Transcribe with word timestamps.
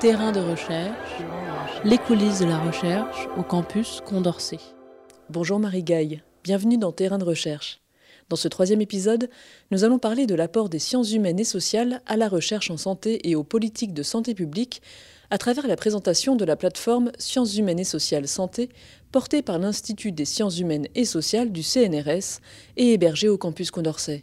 Terrain 0.00 0.32
de 0.32 0.40
recherche, 0.40 1.20
les 1.84 1.98
coulisses 1.98 2.40
de 2.40 2.46
la 2.46 2.58
recherche 2.58 3.28
au 3.36 3.42
campus 3.42 4.00
Condorcet. 4.06 4.58
Bonjour 5.28 5.58
Marie 5.58 5.82
Gaille, 5.82 6.22
bienvenue 6.42 6.78
dans 6.78 6.90
Terrain 6.90 7.18
de 7.18 7.24
recherche. 7.26 7.82
Dans 8.30 8.36
ce 8.36 8.48
troisième 8.48 8.80
épisode, 8.80 9.28
nous 9.70 9.84
allons 9.84 9.98
parler 9.98 10.24
de 10.24 10.34
l'apport 10.34 10.70
des 10.70 10.78
sciences 10.78 11.12
humaines 11.12 11.38
et 11.38 11.44
sociales 11.44 12.00
à 12.06 12.16
la 12.16 12.30
recherche 12.30 12.70
en 12.70 12.78
santé 12.78 13.28
et 13.28 13.34
aux 13.34 13.44
politiques 13.44 13.92
de 13.92 14.02
santé 14.02 14.32
publique 14.32 14.80
à 15.28 15.36
travers 15.36 15.66
la 15.66 15.76
présentation 15.76 16.34
de 16.34 16.46
la 16.46 16.56
plateforme 16.56 17.12
Sciences 17.18 17.58
humaines 17.58 17.80
et 17.80 17.84
sociales 17.84 18.26
santé 18.26 18.70
portée 19.12 19.42
par 19.42 19.58
l'Institut 19.58 20.12
des 20.12 20.24
sciences 20.24 20.58
humaines 20.58 20.86
et 20.94 21.04
sociales 21.04 21.52
du 21.52 21.62
CNRS 21.62 22.40
et 22.78 22.94
hébergée 22.94 23.28
au 23.28 23.36
campus 23.36 23.70
Condorcet. 23.70 24.22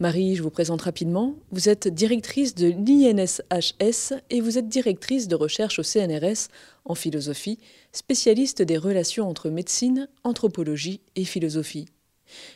Marie, 0.00 0.34
je 0.34 0.42
vous 0.42 0.50
présente 0.50 0.82
rapidement. 0.82 1.36
Vous 1.52 1.68
êtes 1.68 1.86
directrice 1.86 2.56
de 2.56 2.66
l'INSHS 2.66 4.14
et 4.28 4.40
vous 4.40 4.58
êtes 4.58 4.68
directrice 4.68 5.28
de 5.28 5.36
recherche 5.36 5.78
au 5.78 5.84
CNRS 5.84 6.48
en 6.84 6.96
philosophie, 6.96 7.60
spécialiste 7.92 8.60
des 8.60 8.76
relations 8.76 9.28
entre 9.28 9.50
médecine, 9.50 10.08
anthropologie 10.24 11.00
et 11.14 11.24
philosophie. 11.24 11.86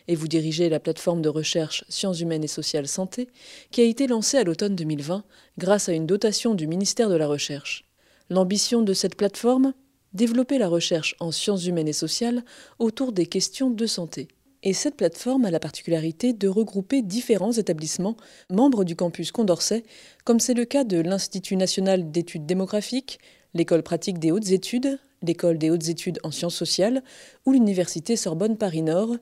Et 0.09 0.17
vous 0.17 0.27
dirigez 0.27 0.69
la 0.69 0.81
plateforme 0.81 1.23
de 1.23 1.29
recherche 1.29 1.85
Sciences 1.89 2.21
humaines 2.21 2.43
et 2.43 2.49
sociales 2.49 2.89
santé 2.89 3.29
qui 3.71 3.83
a 3.83 3.85
été 3.85 4.09
lancée 4.09 4.39
à 4.39 4.43
l'automne 4.43 4.75
2020 4.75 5.23
grâce 5.59 5.89
à 5.89 5.93
une 5.93 6.07
dotation 6.07 6.57
du 6.57 6.67
ministère 6.67 7.09
de 7.09 7.15
la 7.15 7.29
Recherche. 7.29 7.85
L'ambition 8.31 8.83
de 8.83 8.93
cette 8.93 9.17
plateforme? 9.17 9.75
Développer 10.13 10.59
la 10.59 10.69
recherche 10.69 11.15
en 11.21 11.31
sciences 11.31 11.67
humaines 11.67 11.87
et 11.87 11.93
sociales 11.93 12.43
autour 12.79 13.13
des 13.13 13.27
questions 13.27 13.71
de 13.71 13.87
santé. 13.87 14.29
Et 14.63 14.73
cette 14.73 14.97
plateforme 14.97 15.45
a 15.45 15.51
la 15.51 15.61
particularité 15.61 16.33
de 16.33 16.49
regrouper 16.49 17.03
différents 17.03 17.53
établissements 17.53 18.17
membres 18.51 18.85
du 18.85 18.97
campus 18.97 19.31
Condorcet, 19.31 19.85
comme 20.25 20.41
c'est 20.41 20.55
le 20.55 20.65
cas 20.65 20.83
de 20.83 21.01
l'Institut 21.01 21.57
national 21.57 22.11
d'études 22.11 22.45
démographiques, 22.45 23.21
l'École 23.55 23.85
pratique 23.85 24.19
des 24.19 24.33
hautes 24.33 24.51
études, 24.51 24.99
l'École 25.23 25.59
des 25.59 25.71
hautes 25.71 25.89
études 25.89 26.19
en 26.25 26.33
sciences 26.33 26.57
sociales 26.57 27.03
ou 27.47 27.53
l'Université 27.53 28.17
Sorbonne 28.17 28.57
Paris-Nord, 28.57 29.17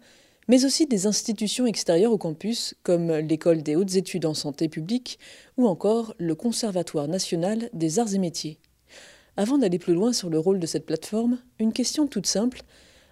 mais 0.48 0.64
aussi 0.64 0.87
des 0.87 1.07
institutions 1.07 1.67
extérieures 1.67 2.12
au 2.12 2.19
campus 2.19 2.75
comme 2.83 3.12
l'École 3.12 3.62
des 3.62 3.77
hautes 3.77 3.97
études 3.97 4.27
en 4.27 4.34
santé 4.34 4.69
publique 4.69 5.19
ou 5.59 5.67
encore 5.67 6.14
le 6.19 6.34
Conservatoire 6.34 7.09
national 7.09 7.69
des 7.75 7.98
arts 7.98 8.14
et 8.14 8.19
métiers. 8.19 8.59
Avant 9.37 9.59
d'aller 9.59 9.79
plus 9.79 9.92
loin 9.92 10.14
sur 10.14 10.31
le 10.31 10.39
rôle 10.39 10.61
de 10.61 10.67
cette 10.67 10.87
plateforme, 10.87 11.39
une 11.59 11.75
question 11.75 12.07
toute 12.07 12.27
simple 12.27 12.62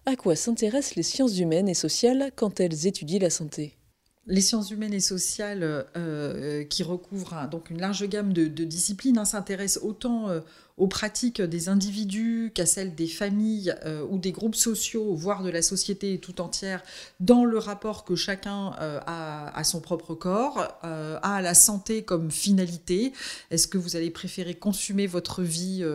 à 0.07 0.17
quoi 0.17 0.37
s'intéressent 0.37 0.97
les 0.97 1.03
sciences 1.03 1.39
humaines 1.39 1.69
et 1.69 1.75
sociales 1.75 2.31
quand 2.37 2.61
elles 2.61 2.87
étudient 2.87 3.21
la 3.21 3.31
santé? 3.31 3.79
Les 4.27 4.41
sciences 4.41 4.71
humaines 4.71 4.95
et 4.95 5.01
sociales, 5.01 5.63
euh, 5.63 5.83
euh, 5.97 6.65
qui 6.65 6.83
recouvrent 6.83 7.49
donc 7.51 7.71
une 7.71 7.81
large 7.81 8.07
gamme 8.09 8.33
de, 8.33 8.47
disciplines, 8.65 9.19
hein, 9.19 9.25
s'intéressent 9.25 9.85
autant 9.85 10.31
euh, 10.31 10.41
aux 10.77 10.89
pratiques 10.89 11.43
des 11.43 11.69
individus 11.69 12.51
qu'à 12.53 12.67
celles 12.67 12.97
des 12.97 13.07
familles 13.07 13.73
ou 14.11 14.19
des 14.19 14.33
groupes 14.33 14.57
sociaux, 14.57 15.15
voire 15.15 15.45
de 15.45 15.51
la 15.51 15.63
société 15.63 16.19
tout 16.19 16.41
entière, 16.41 16.83
dans 17.21 17.45
le 17.45 17.59
rapport 17.59 18.05
que 18.05 18.17
chacun 18.17 18.73
a 18.81 19.57
à 19.57 19.63
son 19.63 19.81
propre 19.81 20.17
corps, 20.17 20.77
a 20.83 21.37
à 21.37 21.41
la 21.41 21.55
santé 21.55 22.03
comme 22.03 22.33
finalité. 22.33 23.13
Est-ce 23.53 23.69
que 23.69 23.79
vous 23.79 23.95
allez 23.95 24.11
préférer 24.11 24.55
consumer 24.55 25.07
votre 25.07 25.43
vie 25.43 25.87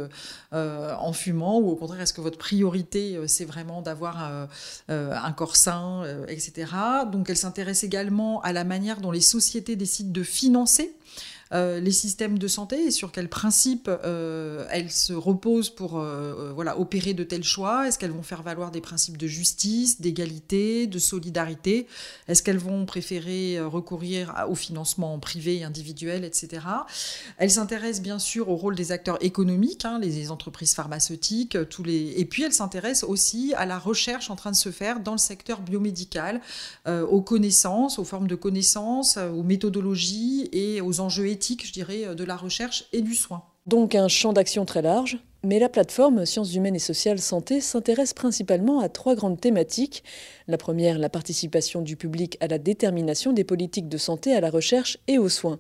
en 0.54 1.12
fumant 1.12 1.60
ou 1.60 1.68
au 1.72 1.76
contraire, 1.76 2.00
est-ce 2.00 2.14
que 2.14 2.22
votre 2.22 2.38
priorité, 2.38 3.20
c'est 3.28 3.44
vraiment 3.44 3.82
d'avoir 3.82 4.48
un 4.88 5.32
corps 5.34 5.58
sain, 5.58 6.06
etc. 6.30 6.72
Donc 7.12 7.30
elle 7.30 7.36
s'intéresse 7.36 7.84
également 7.84 8.19
à 8.44 8.54
la 8.54 8.64
manière 8.64 9.02
dont 9.02 9.12
les 9.12 9.22
sociétés 9.22 9.76
décident 9.76 10.12
de 10.12 10.24
financer 10.24 10.96
euh, 11.52 11.80
les 11.80 11.92
systèmes 11.92 12.38
de 12.38 12.48
santé 12.48 12.86
et 12.86 12.92
sur 12.92 13.12
quels 13.12 13.28
principes 13.28 13.90
euh, 13.90 14.68
elles 14.70 14.92
se 14.92 15.14
reposent 15.14 15.72
pour 15.72 15.98
euh, 15.98 16.52
voilà, 16.54 16.80
opérer 16.80 17.16
de 17.16 17.24
tels 17.24 17.44
choix 17.44 17.88
Est-ce 17.88 17.98
qu'elles 17.98 18.12
vont 18.12 18.22
faire 18.22 18.44
valoir 18.44 18.70
des 18.70 18.82
principes 18.82 19.18
de 19.18 19.26
justice, 19.26 20.00
d'égalité, 20.00 20.86
de 20.86 21.00
solidarité? 21.00 21.88
Est-ce 22.28 22.44
qu'elles 22.44 22.60
vont 22.60 22.86
préférer 22.86 23.60
recourir 23.60 24.36
au 24.48 24.56
financement 24.56 25.18
privé 25.18 25.58
et 25.58 25.64
individuel, 25.64 26.24
etc. 26.24 26.62
Elles 27.38 27.52
s'intéressent 27.52 28.04
bien 28.04 28.20
sûr 28.20 28.50
au 28.50 28.56
rôle 28.56 28.76
des 28.76 28.92
acteurs 28.92 29.18
économiques, 29.22 29.86
hein, 29.86 29.98
les 30.00 30.30
entreprises 30.30 30.76
pharmaceutiques, 30.76 31.58
tous 31.70 31.84
les... 31.84 32.14
et 32.18 32.26
puis 32.26 32.44
elles 32.44 32.54
s'intéressent 32.54 33.10
aussi 33.10 33.54
à 33.56 33.66
la 33.66 33.80
recherche 33.80 34.30
en 34.30 34.36
train 34.36 34.52
de 34.52 34.56
se 34.56 34.70
faire 34.70 35.00
dans 35.00 35.14
le 35.14 35.18
secteur 35.18 35.62
biomédical, 35.62 36.42
aux 36.88 37.22
connaissances, 37.22 37.98
aux 37.98 38.04
formes 38.04 38.28
de 38.28 38.36
connaissances, 38.36 39.18
aux 39.18 39.44
méthodologies 39.44 40.50
et 40.52 40.82
aux 40.82 41.00
enjeux 41.00 41.28
éthiques 41.28 41.39
je 41.42 41.72
dirais, 41.72 42.06
euh, 42.06 42.16
de 42.16 42.24
la 42.24 42.36
recherche 42.36 42.86
et 42.94 43.02
du 43.02 43.16
soin. 43.16 43.44
Donc 43.66 43.96
un 43.96 44.08
champ 44.08 44.34
d'action 44.34 44.66
très 44.66 44.82
large, 44.82 45.20
mais 45.44 45.60
la 45.60 45.70
plateforme 45.70 46.26
Sciences 46.26 46.56
humaines 46.56 46.76
et 46.76 46.80
sociales 46.80 47.20
santé 47.20 47.62
s'intéresse 47.62 48.14
principalement 48.14 48.80
à 48.80 48.90
trois 48.90 49.16
grandes 49.16 49.40
thématiques. 49.40 50.04
La 50.48 50.58
première, 50.58 50.98
la 50.98 51.10
participation 51.10 51.82
du 51.82 51.96
public 51.96 52.38
à 52.40 52.48
la 52.48 52.58
détermination 52.58 53.32
des 53.32 53.44
politiques 53.44 53.90
de 53.90 53.98
santé, 53.98 54.34
à 54.34 54.42
la 54.42 54.50
recherche 54.50 54.98
et 55.08 55.18
aux 55.18 55.30
soins, 55.30 55.60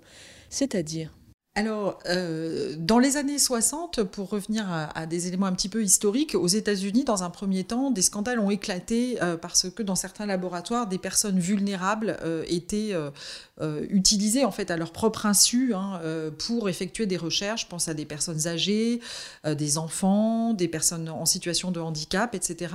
c'est-à-dire 0.49 1.13
alors, 1.59 1.99
euh, 2.05 2.73
dans 2.77 2.99
les 2.99 3.17
années 3.17 3.37
60, 3.37 4.03
pour 4.03 4.29
revenir 4.29 4.65
à, 4.95 5.05
des 5.05 5.27
éléments 5.27 5.45
un 5.45 5.51
petit 5.51 5.67
peu 5.67 5.83
historiques, 5.83 6.33
aux 6.33 6.47
États-Unis, 6.47 7.03
dans 7.03 7.23
un 7.23 7.29
premier 7.29 7.65
temps, 7.65 7.91
des 7.91 8.01
scandales 8.01 8.39
ont 8.39 8.49
éclaté 8.49 9.17
euh, 9.21 9.35
parce 9.35 9.69
que 9.69 9.83
dans 9.83 9.95
certains 9.95 10.25
laboratoires, 10.25 10.87
des 10.87 10.97
personnes 10.97 11.37
vulnérables 11.37 12.15
euh, 12.23 12.45
étaient 12.47 12.95
utilisées 13.89 14.45
en 14.45 14.51
fait 14.51 14.71
à 14.71 14.77
leur 14.77 14.93
propre 14.93 15.25
insu 15.25 15.73
hein, 15.73 15.99
pour 16.37 16.69
effectuer 16.69 17.05
des 17.07 17.17
recherches. 17.17 17.63
Je 17.63 17.67
pense 17.67 17.89
à 17.89 17.93
des 17.93 18.05
personnes 18.05 18.47
âgées, 18.47 19.01
des 19.45 19.77
enfants, 19.77 20.53
des 20.53 20.69
personnes 20.69 21.09
en 21.09 21.25
situation 21.25 21.69
de 21.69 21.81
handicap, 21.81 22.35
etc. 22.35 22.73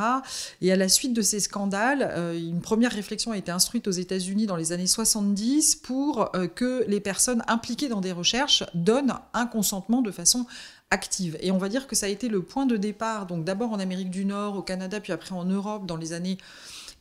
Et 0.61 0.71
à 0.73 0.77
la 0.77 0.91
suite 0.91 1.15
de 1.15 1.23
ces 1.23 1.41
scandales, 1.41 2.34
une 2.37 2.61
première 2.61 2.93
réflexion 2.93 3.33
a 3.33 3.39
été 3.39 3.50
instruite 3.50 3.89
aux 3.89 3.93
États-Unis 3.93 4.44
dans 4.44 4.56
les 4.56 4.73
années 4.73 4.87
70 4.87 5.77
pour 5.77 6.31
que 6.55 6.84
les 6.87 7.00
personnes 7.00 7.43
impliquées 7.49 7.89
dans 7.89 8.03
des 8.03 8.12
recherches 8.12 8.62
donne 8.75 9.15
un 9.33 9.47
consentement 9.47 10.03
de 10.03 10.11
façon 10.11 10.47
active. 10.91 11.37
Et 11.41 11.51
on 11.51 11.59
va 11.59 11.69
dire 11.69 11.87
que 11.87 11.97
ça 11.97 12.07
a 12.07 12.09
été 12.09 12.29
le 12.29 12.43
point 12.43 12.67
de 12.67 12.77
départ, 12.77 13.27
donc 13.27 13.45
d'abord 13.45 13.73
en 13.73 13.79
Amérique 13.79 14.11
du 14.11 14.25
Nord, 14.25 14.57
au 14.57 14.62
Canada, 14.62 15.01
puis 15.01 15.12
après 15.12 15.35
en 15.35 15.45
Europe 15.45 15.87
dans 15.87 15.97
les 15.97 16.12
années 16.12 16.39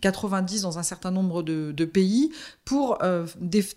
90 0.04 0.64
dans 0.64 0.80
un 0.80 0.84
certain 0.84 1.12
nombre 1.12 1.44
de, 1.44 1.86
pays, 1.86 2.32
pour 2.66 3.02
euh, 3.04 3.26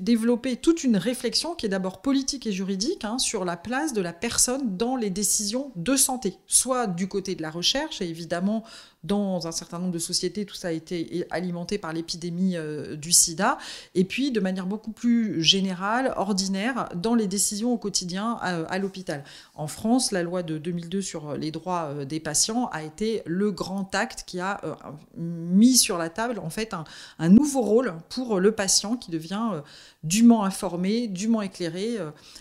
développer 0.01 0.57
toute 0.57 0.83
une 0.83 0.97
réflexion 0.97 1.55
qui 1.55 1.67
est 1.67 1.69
d'abord 1.69 2.03
politique 2.03 2.47
et 2.47 2.53
juridique 2.53 3.05
hein, 3.05 3.19
sur 3.19 3.45
la 3.45 3.57
place 3.57 3.93
de 3.93 4.01
la 4.01 4.13
personne 4.13 4.77
dans 4.77 4.97
les 4.97 5.11
décisions 5.11 5.71
de 5.77 5.95
santé, 5.95 6.37
soit 6.47 6.89
du 6.89 7.07
côté 7.07 7.37
de 7.37 7.43
la 7.43 7.51
recherche, 7.51 8.03
et 8.03 8.09
évidemment 8.09 8.65
dans 9.07 9.47
un 9.47 9.53
certain 9.53 9.79
nombre 9.79 9.93
de 9.93 9.99
sociétés, 9.99 10.45
tout 10.45 10.55
ça 10.55 10.69
a 10.69 10.73
été 10.73 11.27
alimenté 11.31 11.79
par 11.79 11.93
l'épidémie 11.93 12.57
euh, 12.57 12.97
du 12.97 13.13
sida, 13.13 13.59
et 13.95 14.05
puis 14.05 14.31
de 14.31 14.41
manière 14.41 14.67
beaucoup 14.67 14.93
plus 14.93 15.43
générale, 15.43 16.13
ordinaire, 16.17 16.89
dans 16.95 17.15
les 17.15 17.27
décisions 17.27 17.73
au 17.73 17.79
quotidien 17.79 18.39
euh, 18.45 18.65
à, 18.69 18.79
l'hôpital. 18.79 19.25
En 19.55 19.67
France, 19.67 20.13
la 20.13 20.23
loi 20.23 20.43
de 20.43 20.59
2002 20.59 21.01
sur 21.01 21.37
les 21.37 21.51
droits 21.51 21.91
euh, 21.91 22.05
des 22.05 22.21
patients 22.21 22.69
a 22.73 22.83
été 22.83 23.23
le 23.27 23.51
grand 23.51 23.95
acte 23.95 24.25
qui 24.27 24.41
a 24.41 24.61
mis 25.17 25.77
sur 25.77 25.99
la 25.99 26.09
table 26.09 26.39
en 26.39 26.51
fait 26.51 26.75
un, 26.75 26.85
un 27.19 27.29
nouveau 27.29 27.61
rôle 27.61 27.95
pour 28.09 28.41
le 28.41 28.53
patient 28.53 28.97
qui 28.97 29.11
devient 29.11 29.63
dûment 30.03 30.45
informé, 30.45 31.09
dûment 31.09 31.43
éclairé, 31.43 31.97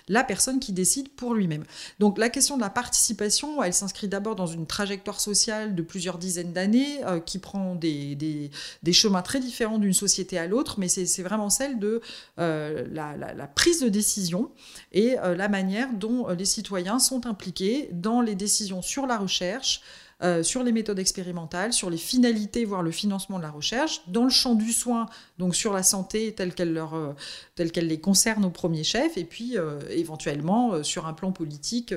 la 0.07 0.23
personne 0.23 0.59
qui 0.59 0.71
décide 0.71 1.09
pour 1.09 1.33
lui-même. 1.33 1.63
Donc 1.99 2.17
la 2.17 2.29
question 2.29 2.57
de 2.57 2.61
la 2.61 2.69
participation, 2.69 3.61
elle 3.63 3.73
s'inscrit 3.73 4.07
d'abord 4.07 4.35
dans 4.35 4.47
une 4.47 4.65
trajectoire 4.65 5.19
sociale 5.19 5.75
de 5.75 5.81
plusieurs 5.81 6.17
dizaines 6.17 6.53
euh, 6.57 7.19
qui 7.19 7.39
prend 7.39 7.75
des, 7.75 8.15
des, 8.15 8.93
chemins 8.93 9.21
très 9.21 9.39
différents 9.39 9.77
d'une 9.77 9.93
société 9.93 10.37
à 10.37 10.47
l'autre, 10.47 10.79
mais 10.79 10.87
c'est 10.87 11.23
vraiment 11.23 11.49
celle 11.49 11.79
de 11.79 12.01
euh, 12.39 12.85
la, 12.91 13.47
prise 13.47 13.81
de 13.81 13.89
décision 13.89 14.51
et 14.91 15.19
euh, 15.19 15.35
la 15.35 15.49
manière 15.49 15.89
dont 15.93 16.27
les 16.29 16.45
citoyens 16.45 16.99
sont 16.99 17.25
impliqués 17.25 17.89
dans 17.91 18.21
les 18.21 18.35
décisions 18.35 18.81
sur 18.81 19.05
la 19.05 19.17
recherche, 19.17 19.81
euh, 20.23 20.43
sur 20.43 20.63
les 20.63 20.71
méthodes 20.71 20.99
expérimentales, 20.99 21.73
sur 21.73 21.89
les 21.89 21.97
finalités, 21.97 22.63
voire 22.63 22.81
le 22.81 22.91
financement 22.91 23.37
de 23.37 23.43
la 23.43 23.51
recherche, 23.51 24.01
dans 24.07 24.23
le 24.23 24.29
champ 24.29 24.55
du 24.55 24.71
soin, 24.71 25.07
donc 25.37 25.55
sur 25.55 25.73
la 25.73 25.83
santé 25.83 26.33
telle 26.33 26.53
qu'elle 26.53 26.77
euh, 26.77 27.13
les 27.57 27.99
concerne 27.99 28.45
au 28.45 28.49
premier 28.49 28.85
chef, 28.85 29.17
et 29.17 29.25
puis 29.25 29.57
euh, 29.57 29.79
éventuellement 29.89 30.83
sur 30.83 31.05
un 31.05 31.13
plan 31.13 31.33
politique, 31.33 31.93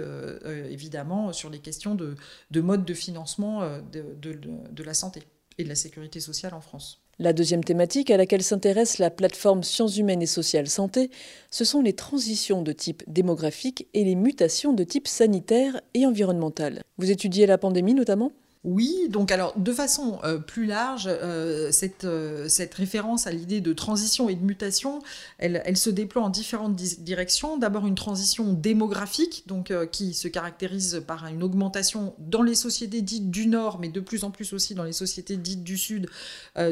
évidemment, 0.70 1.32
sur 1.32 1.48
les 1.48 1.60
questions 1.60 1.94
de, 1.94 2.16
de 2.50 2.60
mode 2.60 2.84
de 2.84 2.94
financement 2.94 3.62
de 3.92 4.82
la 4.82 4.94
santé 4.94 5.22
et 5.58 5.64
de 5.64 5.68
la 5.68 5.74
sécurité 5.74 6.20
sociale 6.20 6.54
en 6.54 6.60
France. 6.60 7.07
La 7.20 7.32
deuxième 7.32 7.64
thématique 7.64 8.12
à 8.12 8.16
laquelle 8.16 8.44
s'intéresse 8.44 8.98
la 8.98 9.10
plateforme 9.10 9.64
Sciences 9.64 9.96
humaines 9.96 10.22
et 10.22 10.26
sociales 10.26 10.68
santé, 10.68 11.10
ce 11.50 11.64
sont 11.64 11.82
les 11.82 11.92
transitions 11.92 12.62
de 12.62 12.70
type 12.70 13.02
démographique 13.08 13.88
et 13.92 14.04
les 14.04 14.14
mutations 14.14 14.72
de 14.72 14.84
type 14.84 15.08
sanitaire 15.08 15.80
et 15.94 16.06
environnemental. 16.06 16.80
Vous 16.96 17.10
étudiez 17.10 17.46
la 17.46 17.58
pandémie 17.58 17.94
notamment? 17.94 18.30
Oui, 18.70 19.08
donc 19.08 19.32
alors 19.32 19.54
de 19.58 19.72
façon 19.72 20.18
euh, 20.24 20.36
plus 20.36 20.66
large, 20.66 21.08
euh, 21.08 21.72
cette, 21.72 22.04
euh, 22.04 22.50
cette, 22.50 22.74
référence 22.74 23.26
à 23.26 23.30
l'idée 23.30 23.62
de 23.62 23.72
transition 23.72 24.28
et 24.28 24.34
de 24.34 24.44
mutation, 24.44 25.00
elle, 25.38 25.74
se 25.78 25.88
déploie 25.88 26.22
en 26.22 26.28
différentes 26.28 26.76
directions. 26.76 27.56
D'abord 27.56 27.86
une 27.86 27.94
transition 27.94 28.52
démographique, 28.52 29.46
qui 29.90 30.12
se 30.12 30.28
caractérise 30.28 31.02
par 31.06 31.26
une 31.28 31.42
augmentation 31.42 32.14
dans 32.18 32.42
les 32.42 32.54
sociétés 32.54 33.00
dites 33.00 33.30
du 33.30 33.46
Nord, 33.46 33.78
mais 33.80 33.88
de 33.88 34.00
plus 34.00 34.22
en 34.24 34.30
plus 34.30 34.52
aussi 34.52 34.74
dans 34.74 34.84
les 34.84 34.92
sociétés 34.92 35.38
dites 35.38 35.64
du 35.64 35.78
Sud, 35.78 36.10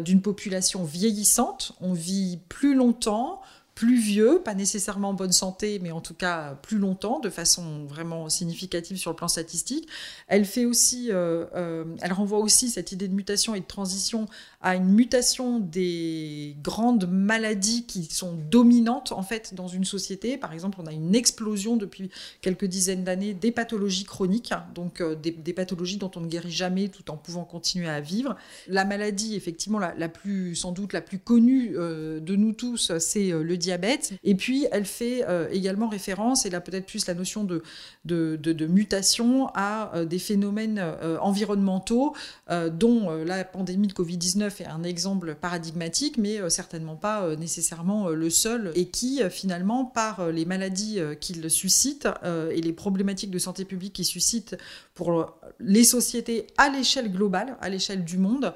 d'une 0.03 0.21
population 0.21 0.85
vieillissante. 0.85 1.73
On 1.81 1.95
vit 1.95 2.41
plus 2.51 2.75
longtemps, 2.75 3.41
plus 3.77 4.01
vieux, 4.01 4.41
pas 4.43 4.55
nécessairement 4.55 5.11
en 5.11 5.15
bonne 5.15 5.33
santé, 5.33 5.79
mais 5.83 5.93
en 5.93 6.01
tout 6.01 6.15
cas 6.15 6.55
plus 6.63 6.79
longtemps, 6.79 7.21
de 7.21 7.29
façon 7.29 7.85
vraiment 7.85 8.31
significative 8.31 8.97
sur 8.97 9.11
le 9.11 9.17
plan 9.17 9.29
statistique. 9.29 9.87
Elle 10.29 10.47
fait 10.47 10.65
aussi, 10.65 11.13
euh, 11.13 11.45
euh, 11.55 11.85
elle 12.01 12.15
renvoie 12.15 12.39
aussi 12.39 12.71
cette 12.71 12.93
idée 12.93 13.07
de 13.07 13.13
mutation 13.13 13.55
et 13.55 13.61
de 13.61 13.67
transition 13.67 14.29
à 14.67 14.75
une 14.75 14.89
mutation 14.89 15.61
des 15.61 16.57
grandes 16.61 17.09
maladies 17.09 17.87
qui 17.87 18.03
sont 18.03 18.33
dominantes 18.33 19.13
en 19.13 19.23
fait 19.23 19.55
dans 19.55 19.69
une 19.69 19.85
société. 19.85 20.39
Par 20.39 20.53
exemple, 20.53 20.79
on 20.83 20.87
a 20.87 20.93
une 20.93 21.15
explosion 21.15 21.77
depuis 21.77 22.11
quelques 22.41 22.65
dizaines 22.65 23.05
d'années 23.05 23.33
des 23.33 23.53
pathologies 23.53 24.03
chroniques, 24.03 24.53
donc 24.75 25.01
euh, 25.01 25.15
des, 25.15 25.53
pathologies 25.53 25.99
dont 25.99 26.11
on 26.17 26.21
ne 26.21 26.27
guérit 26.27 26.51
jamais 26.51 26.89
tout 26.89 27.09
en 27.13 27.17
pouvant 27.17 27.45
continuer 27.45 27.89
à 27.89 28.01
vivre. 28.01 28.35
La 28.67 28.85
maladie, 28.85 29.37
effectivement, 29.37 29.79
la, 29.79 30.09
plus 30.09 30.57
sans 30.57 30.73
doute 30.73 30.93
la 30.93 31.01
plus 31.01 31.21
connue 31.21 31.77
euh, 31.77 32.19
de 32.19 32.35
nous 32.35 32.53
tous, 32.53 32.91
c'est 32.99 33.31
euh, 33.31 33.45
le 33.45 33.57
diabète. 33.57 34.15
Et 34.25 34.35
puis, 34.35 34.67
elle 34.73 34.85
fait 34.85 35.25
également 35.53 35.89
référence, 35.89 36.45
et 36.45 36.51
là 36.51 36.61
peut-être 36.61 36.87
plus 36.87 37.07
la 37.07 37.15
notion 37.15 37.45
de 37.45 38.67
mutation, 38.67 39.47
à 39.55 40.05
des 40.05 40.19
phénomènes 40.19 40.83
environnementaux 41.21 42.15
dont 42.51 43.11
la 43.25 43.45
pandémie 43.45 43.87
de 43.87 43.93
Covid-19 43.93 44.56
un 44.65 44.83
exemple 44.83 45.35
paradigmatique, 45.35 46.17
mais 46.19 46.41
euh, 46.41 46.49
certainement 46.49 46.97
pas 46.97 47.23
euh, 47.23 47.37
nécessairement 47.37 48.09
euh, 48.09 48.15
le 48.15 48.31
seul, 48.31 48.73
et 48.75 48.89
qui 48.89 49.21
finalement, 49.31 49.85
par 49.85 50.31
les 50.31 50.45
maladies 50.45 50.99
qu'il 51.21 51.49
suscite 51.51 52.09
et 52.25 52.61
les 52.61 52.73
problématiques 52.73 53.31
de 53.31 53.39
santé 53.39 53.65
publique 53.65 53.95
qu'il 53.95 54.05
suscite 54.05 54.57
pour 54.95 55.39
les 55.59 55.85
sociétés 55.85 56.47
à 56.57 56.69
l'échelle 56.69 57.11
globale, 57.11 57.57
à 57.61 57.69
l'échelle 57.69 58.05
du 58.05 58.19
monde, 58.19 58.53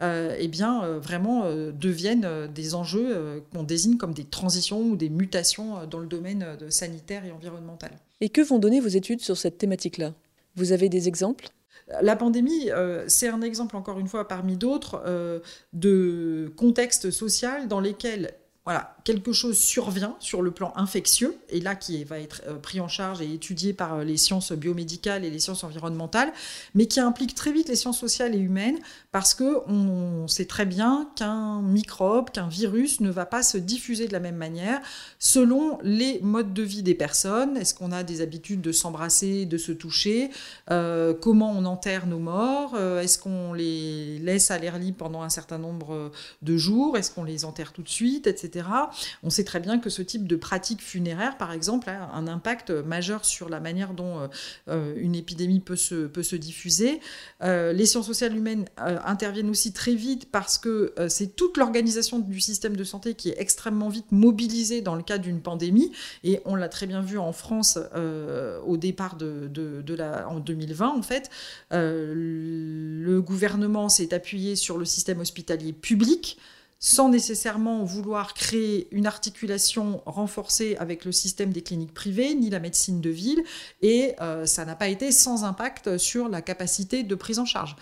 eh 0.00 0.48
bien 0.48 0.98
vraiment 0.98 1.44
deviennent 1.72 2.48
des 2.52 2.74
enjeux 2.74 3.42
qu'on 3.52 3.62
désigne 3.62 3.96
comme 3.96 4.14
des 4.14 4.24
transitions 4.24 4.80
ou 4.82 4.96
des 4.96 5.08
mutations 5.08 5.86
dans 5.86 5.98
le 5.98 6.06
domaine 6.06 6.56
sanitaire 6.70 7.24
et 7.24 7.30
environnemental. 7.30 7.92
Et 8.20 8.28
que 8.28 8.40
vont 8.40 8.58
donner 8.58 8.80
vos 8.80 8.88
études 8.88 9.20
sur 9.20 9.36
cette 9.36 9.58
thématique-là? 9.58 10.14
Vous 10.56 10.72
avez 10.72 10.88
des 10.88 11.08
exemples? 11.08 11.50
La 12.00 12.16
pandémie, 12.16 12.70
euh, 12.70 13.04
c'est 13.08 13.28
un 13.28 13.42
exemple, 13.42 13.76
encore 13.76 13.98
une 13.98 14.08
fois, 14.08 14.28
parmi 14.28 14.56
d'autres, 14.56 15.02
euh, 15.06 15.40
de 15.72 16.52
contexte 16.56 17.10
social 17.10 17.68
dans 17.68 17.80
lesquels 17.80 18.34
voilà, 18.64 18.94
quelque 19.02 19.32
chose 19.32 19.58
survient 19.58 20.14
sur 20.20 20.40
le 20.40 20.52
plan 20.52 20.72
infectieux, 20.76 21.36
et 21.48 21.60
là 21.60 21.74
qui 21.74 22.04
va 22.04 22.20
être 22.20 22.42
euh, 22.46 22.54
pris 22.54 22.78
en 22.78 22.86
charge 22.86 23.20
et 23.20 23.34
étudié 23.34 23.72
par 23.72 23.94
euh, 23.94 24.04
les 24.04 24.16
sciences 24.16 24.52
biomédicales 24.52 25.24
et 25.24 25.30
les 25.30 25.40
sciences 25.40 25.64
environnementales, 25.64 26.32
mais 26.76 26.86
qui 26.86 27.00
implique 27.00 27.34
très 27.34 27.50
vite 27.50 27.68
les 27.68 27.74
sciences 27.74 27.98
sociales 27.98 28.36
et 28.36 28.38
humaines, 28.38 28.78
parce 29.10 29.34
que 29.34 29.68
on 29.68 30.28
sait 30.28 30.44
très 30.44 30.64
bien 30.64 31.10
qu'un 31.16 31.60
microbe, 31.60 32.30
qu'un 32.30 32.46
virus 32.46 33.00
ne 33.00 33.10
va 33.10 33.26
pas 33.26 33.42
se 33.42 33.58
diffuser 33.58 34.06
de 34.06 34.12
la 34.12 34.20
même 34.20 34.36
manière 34.36 34.80
selon 35.18 35.78
les 35.82 36.20
modes 36.20 36.54
de 36.54 36.62
vie 36.62 36.84
des 36.84 36.94
personnes. 36.94 37.56
Est-ce 37.56 37.74
qu'on 37.74 37.90
a 37.90 38.04
des 38.04 38.20
habitudes 38.20 38.60
de 38.60 38.70
s'embrasser, 38.70 39.44
de 39.44 39.58
se 39.58 39.72
toucher? 39.72 40.30
Euh, 40.70 41.14
Comment 41.20 41.50
on 41.50 41.64
enterre 41.64 42.06
nos 42.06 42.18
morts? 42.18 42.78
Est-ce 42.78 43.18
qu'on 43.18 43.52
les 43.52 44.18
laisse 44.20 44.50
à 44.50 44.58
l'air 44.58 44.78
libre 44.78 44.98
pendant 44.98 45.22
un 45.22 45.28
certain 45.28 45.58
nombre 45.58 46.12
de 46.42 46.56
jours? 46.56 46.96
Est-ce 46.96 47.10
qu'on 47.10 47.24
les 47.24 47.44
enterre 47.44 47.72
tout 47.72 47.82
de 47.82 47.88
suite, 47.88 48.26
etc. 48.26 48.51
On 49.22 49.30
sait 49.30 49.44
très 49.44 49.60
bien 49.60 49.78
que 49.78 49.90
ce 49.90 50.02
type 50.02 50.26
de 50.26 50.36
pratique 50.36 50.82
funéraire, 50.82 51.36
par 51.36 51.52
exemple, 51.52 51.88
a 51.88 52.10
un 52.14 52.26
impact 52.26 52.70
majeur 52.70 53.24
sur 53.24 53.48
la 53.48 53.60
manière 53.60 53.94
dont 53.94 54.20
euh, 54.20 54.26
euh, 54.68 54.94
une 54.96 55.14
épidémie 55.14 55.60
peut 55.60 55.76
se, 55.76 56.36
diffuser. 56.36 57.00
Euh, 57.42 57.72
les 57.72 57.86
sciences 57.86 58.06
sociales 58.06 58.36
humaines 58.36 58.64
interviennent 58.76 59.50
aussi 59.50 59.72
très 59.72 59.94
vite 59.94 60.30
parce 60.30 60.58
que 60.58 60.94
c'est 61.08 61.36
toute 61.36 61.56
l'organisation 61.56 62.18
du 62.18 62.40
système 62.40 62.76
de 62.76 62.84
santé 62.84 63.14
qui 63.14 63.28
est 63.30 63.36
extrêmement 63.38 63.88
vite 63.88 64.10
mobilisée 64.10 64.80
dans 64.80 64.94
le 64.94 65.02
cas 65.02 65.18
d'une 65.18 65.40
pandémie. 65.40 65.92
Et 66.24 66.40
on 66.44 66.54
l'a 66.54 66.68
très 66.68 66.86
bien 66.86 67.02
vu 67.02 67.18
en 67.18 67.32
France 67.32 67.78
au 68.66 68.76
départ 68.76 69.16
de, 69.16 69.50
en 70.26 70.40
2020, 70.40 70.88
en 70.88 71.02
fait. 71.02 71.30
le 71.70 73.20
gouvernement 73.20 73.88
s'est 73.88 74.14
appuyé 74.14 74.56
sur 74.56 74.78
le 74.78 74.84
système 74.84 75.20
hospitalier 75.20 75.72
public 75.72 76.38
sans 76.84 77.08
nécessairement 77.08 77.84
vouloir 77.84 78.34
créer 78.34 78.88
une 78.90 79.06
articulation 79.06 80.02
renforcée 80.04 80.76
avec 80.80 81.04
le 81.04 81.12
système 81.12 81.52
des 81.52 81.62
cliniques 81.62 81.94
privées 81.94 82.34
ni 82.34 82.50
la 82.50 82.58
médecine 82.58 83.00
de 83.00 83.08
ville, 83.08 83.42
et 83.82 84.16
euh, 84.20 84.46
ça 84.46 84.64
n'a 84.64 84.74
pas 84.74 84.88
été 84.88 85.12
sans 85.12 85.44
impact 85.44 85.96
sur 85.96 86.28
la 86.28 86.42
capacité 86.42 87.04
de 87.04 87.14
prise 87.14 87.38
en 87.38 87.44
charge. 87.44 87.76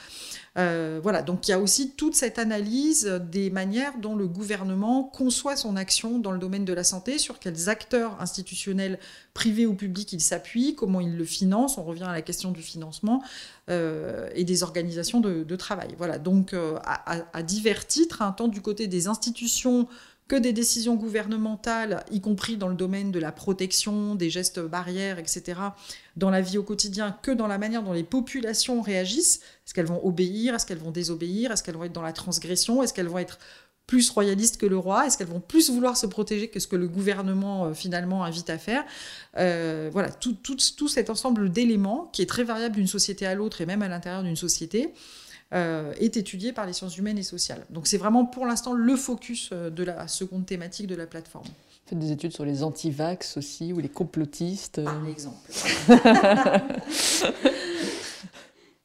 Euh, 0.58 0.98
voilà, 1.00 1.22
donc 1.22 1.46
il 1.46 1.52
y 1.52 1.54
a 1.54 1.60
aussi 1.60 1.92
toute 1.92 2.16
cette 2.16 2.38
analyse 2.38 3.06
des 3.30 3.50
manières 3.50 3.98
dont 3.98 4.16
le 4.16 4.26
gouvernement 4.26 5.04
conçoit 5.04 5.54
son 5.54 5.76
action 5.76 6.18
dans 6.18 6.32
le 6.32 6.38
domaine 6.38 6.64
de 6.64 6.72
la 6.72 6.82
santé, 6.82 7.18
sur 7.18 7.38
quels 7.38 7.68
acteurs 7.68 8.20
institutionnels, 8.20 8.98
privés 9.32 9.66
ou 9.66 9.74
publics, 9.74 10.12
il 10.12 10.20
s'appuie, 10.20 10.74
comment 10.74 11.00
il 11.00 11.16
le 11.16 11.24
finance, 11.24 11.78
on 11.78 11.84
revient 11.84 12.04
à 12.04 12.12
la 12.12 12.22
question 12.22 12.50
du 12.50 12.62
financement, 12.62 13.22
euh, 13.68 14.28
et 14.34 14.42
des 14.42 14.64
organisations 14.64 15.20
de, 15.20 15.56
travail. 15.56 15.94
Voilà, 15.96 16.18
donc 16.18 16.52
euh, 16.52 16.78
à, 16.84 17.42
divers 17.42 17.86
titres, 17.86 18.22
hein, 18.22 18.32
tant 18.36 18.48
du 18.48 18.60
côté 18.60 18.88
des 18.88 19.06
institutions 19.06 19.86
que 20.30 20.36
des 20.36 20.52
décisions 20.52 20.94
gouvernementales, 20.94 22.04
y 22.12 22.20
compris 22.20 22.56
dans 22.56 22.68
le 22.68 22.76
domaine 22.76 23.10
de 23.10 23.18
la 23.18 23.32
protection, 23.32 24.14
des 24.14 24.30
gestes 24.30 24.60
barrières, 24.60 25.18
etc., 25.18 25.58
dans 26.16 26.30
la 26.30 26.40
vie 26.40 26.56
au 26.56 26.62
quotidien, 26.62 27.18
que 27.20 27.32
dans 27.32 27.48
la 27.48 27.58
manière 27.58 27.82
dont 27.82 27.92
les 27.92 28.04
populations 28.04 28.80
réagissent. 28.80 29.40
Est-ce 29.66 29.74
qu'elles 29.74 29.86
vont 29.86 30.06
obéir? 30.06 30.54
Est-ce 30.54 30.66
qu'elles 30.66 30.78
vont 30.78 30.92
désobéir? 30.92 31.50
Est-ce 31.50 31.64
qu'elles 31.64 31.74
vont 31.74 31.82
être 31.82 31.92
dans 31.92 32.00
la 32.00 32.12
transgression? 32.12 32.80
Est-ce 32.80 32.94
qu'elles 32.94 33.08
vont 33.08 33.18
être 33.18 33.40
plus 33.88 34.08
royalistes 34.08 34.56
que 34.56 34.66
le 34.66 34.78
roi? 34.78 35.04
Est-ce 35.04 35.18
qu'elles 35.18 35.26
vont 35.26 35.40
plus 35.40 35.68
vouloir 35.68 35.96
se 35.96 36.06
protéger 36.06 36.46
que 36.46 36.60
ce 36.60 36.68
que 36.68 36.76
le 36.76 36.86
gouvernement 36.86 37.64
euh, 37.64 37.74
finalement 37.74 38.22
invite 38.22 38.50
à 38.50 38.58
faire? 38.58 38.84
Euh, 39.36 39.90
Voilà, 39.92 40.10
tout, 40.10 40.34
tout, 40.34 40.86
cet 40.86 41.10
ensemble 41.10 41.50
d'éléments 41.50 42.08
qui 42.12 42.22
est 42.22 42.26
très 42.26 42.44
variable 42.44 42.76
d'une 42.76 42.86
société 42.86 43.26
à 43.26 43.34
l'autre 43.34 43.62
et 43.62 43.66
même 43.66 43.82
à 43.82 43.88
l'intérieur 43.88 44.22
d'une 44.22 44.36
société, 44.36 44.94
euh, 45.52 45.92
est 45.98 46.16
étudié 46.16 46.52
par 46.52 46.66
les 46.66 46.72
sciences 46.72 46.96
humaines 46.96 47.18
et 47.18 47.22
sociales. 47.22 47.66
Donc 47.70 47.86
c'est 47.86 47.98
vraiment 47.98 48.24
pour 48.24 48.46
l'instant 48.46 48.72
le 48.72 48.96
focus 48.96 49.50
euh, 49.52 49.70
de 49.70 49.82
la 49.82 50.06
seconde 50.08 50.46
thématique 50.46 50.86
de 50.86 50.94
la 50.94 51.06
plateforme. 51.06 51.46
Vous 51.46 51.88
faites 51.90 51.98
des 51.98 52.12
études 52.12 52.32
sur 52.32 52.44
les 52.44 52.62
anti-vax 52.62 53.36
aussi, 53.36 53.72
ou 53.72 53.80
les 53.80 53.88
complotistes 53.88 54.80
Par 54.84 55.06
exemple. 55.08 55.50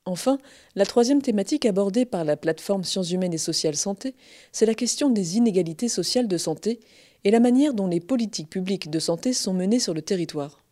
Enfin, 0.08 0.38
la 0.76 0.86
troisième 0.86 1.22
thématique 1.22 1.66
abordée 1.66 2.06
par 2.06 2.24
la 2.24 2.38
plateforme 2.38 2.84
Sciences 2.84 3.10
humaines 3.10 3.34
et 3.34 3.40
sociales 3.40 3.76
santé, 3.76 4.14
c'est 4.52 4.68
la 4.68 4.76
question 4.76 5.10
des 5.10 5.38
inégalités 5.38 5.90
sociales 5.90 6.28
de 6.28 6.38
santé 6.38 6.80
et 7.24 7.32
la 7.32 7.40
manière 7.40 7.74
dont 7.74 7.88
les 7.88 8.00
politiques 8.00 8.50
publiques 8.50 8.92
de 8.92 9.00
santé 9.00 9.34
sont 9.34 9.54
menées 9.54 9.80
sur 9.80 9.96
le 9.96 10.04
territoire. 10.04 10.65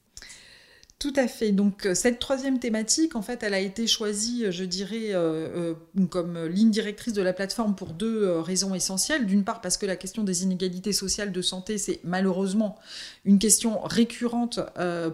Tout 1.03 1.11
à 1.17 1.27
fait. 1.27 1.51
Donc 1.51 1.85
euh, 1.85 1.95
cette 1.95 2.17
troisième 2.17 2.59
thématique, 2.59 3.17
en 3.17 3.21
fait, 3.21 3.43
elle 3.43 3.53
a 3.53 3.59
été 3.59 3.87
choisie, 3.87 4.45
euh, 4.45 4.51
je 4.51 4.63
dirais, 4.63 5.09
euh, 5.11 5.73
comme 6.09 6.45
ligne 6.45 6.71
directrice 6.71 7.11
de 7.11 7.21
la 7.21 7.33
plateforme 7.33 7.75
pour 7.75 7.89
deux 7.89 8.39
raisons 8.39 8.73
essentielles. 8.73 9.25
D'une 9.25 9.43
part, 9.43 9.59
parce 9.59 9.75
que 9.75 9.85
la 9.85 9.97
question 9.97 10.23
des 10.23 10.43
inégalités 10.43 10.93
sociales 10.93 11.33
de 11.33 11.41
santé, 11.41 11.77
c'est 11.77 11.99
malheureusement 12.05 12.77
une 13.25 13.37
question 13.37 13.81
récurrente 13.81 14.61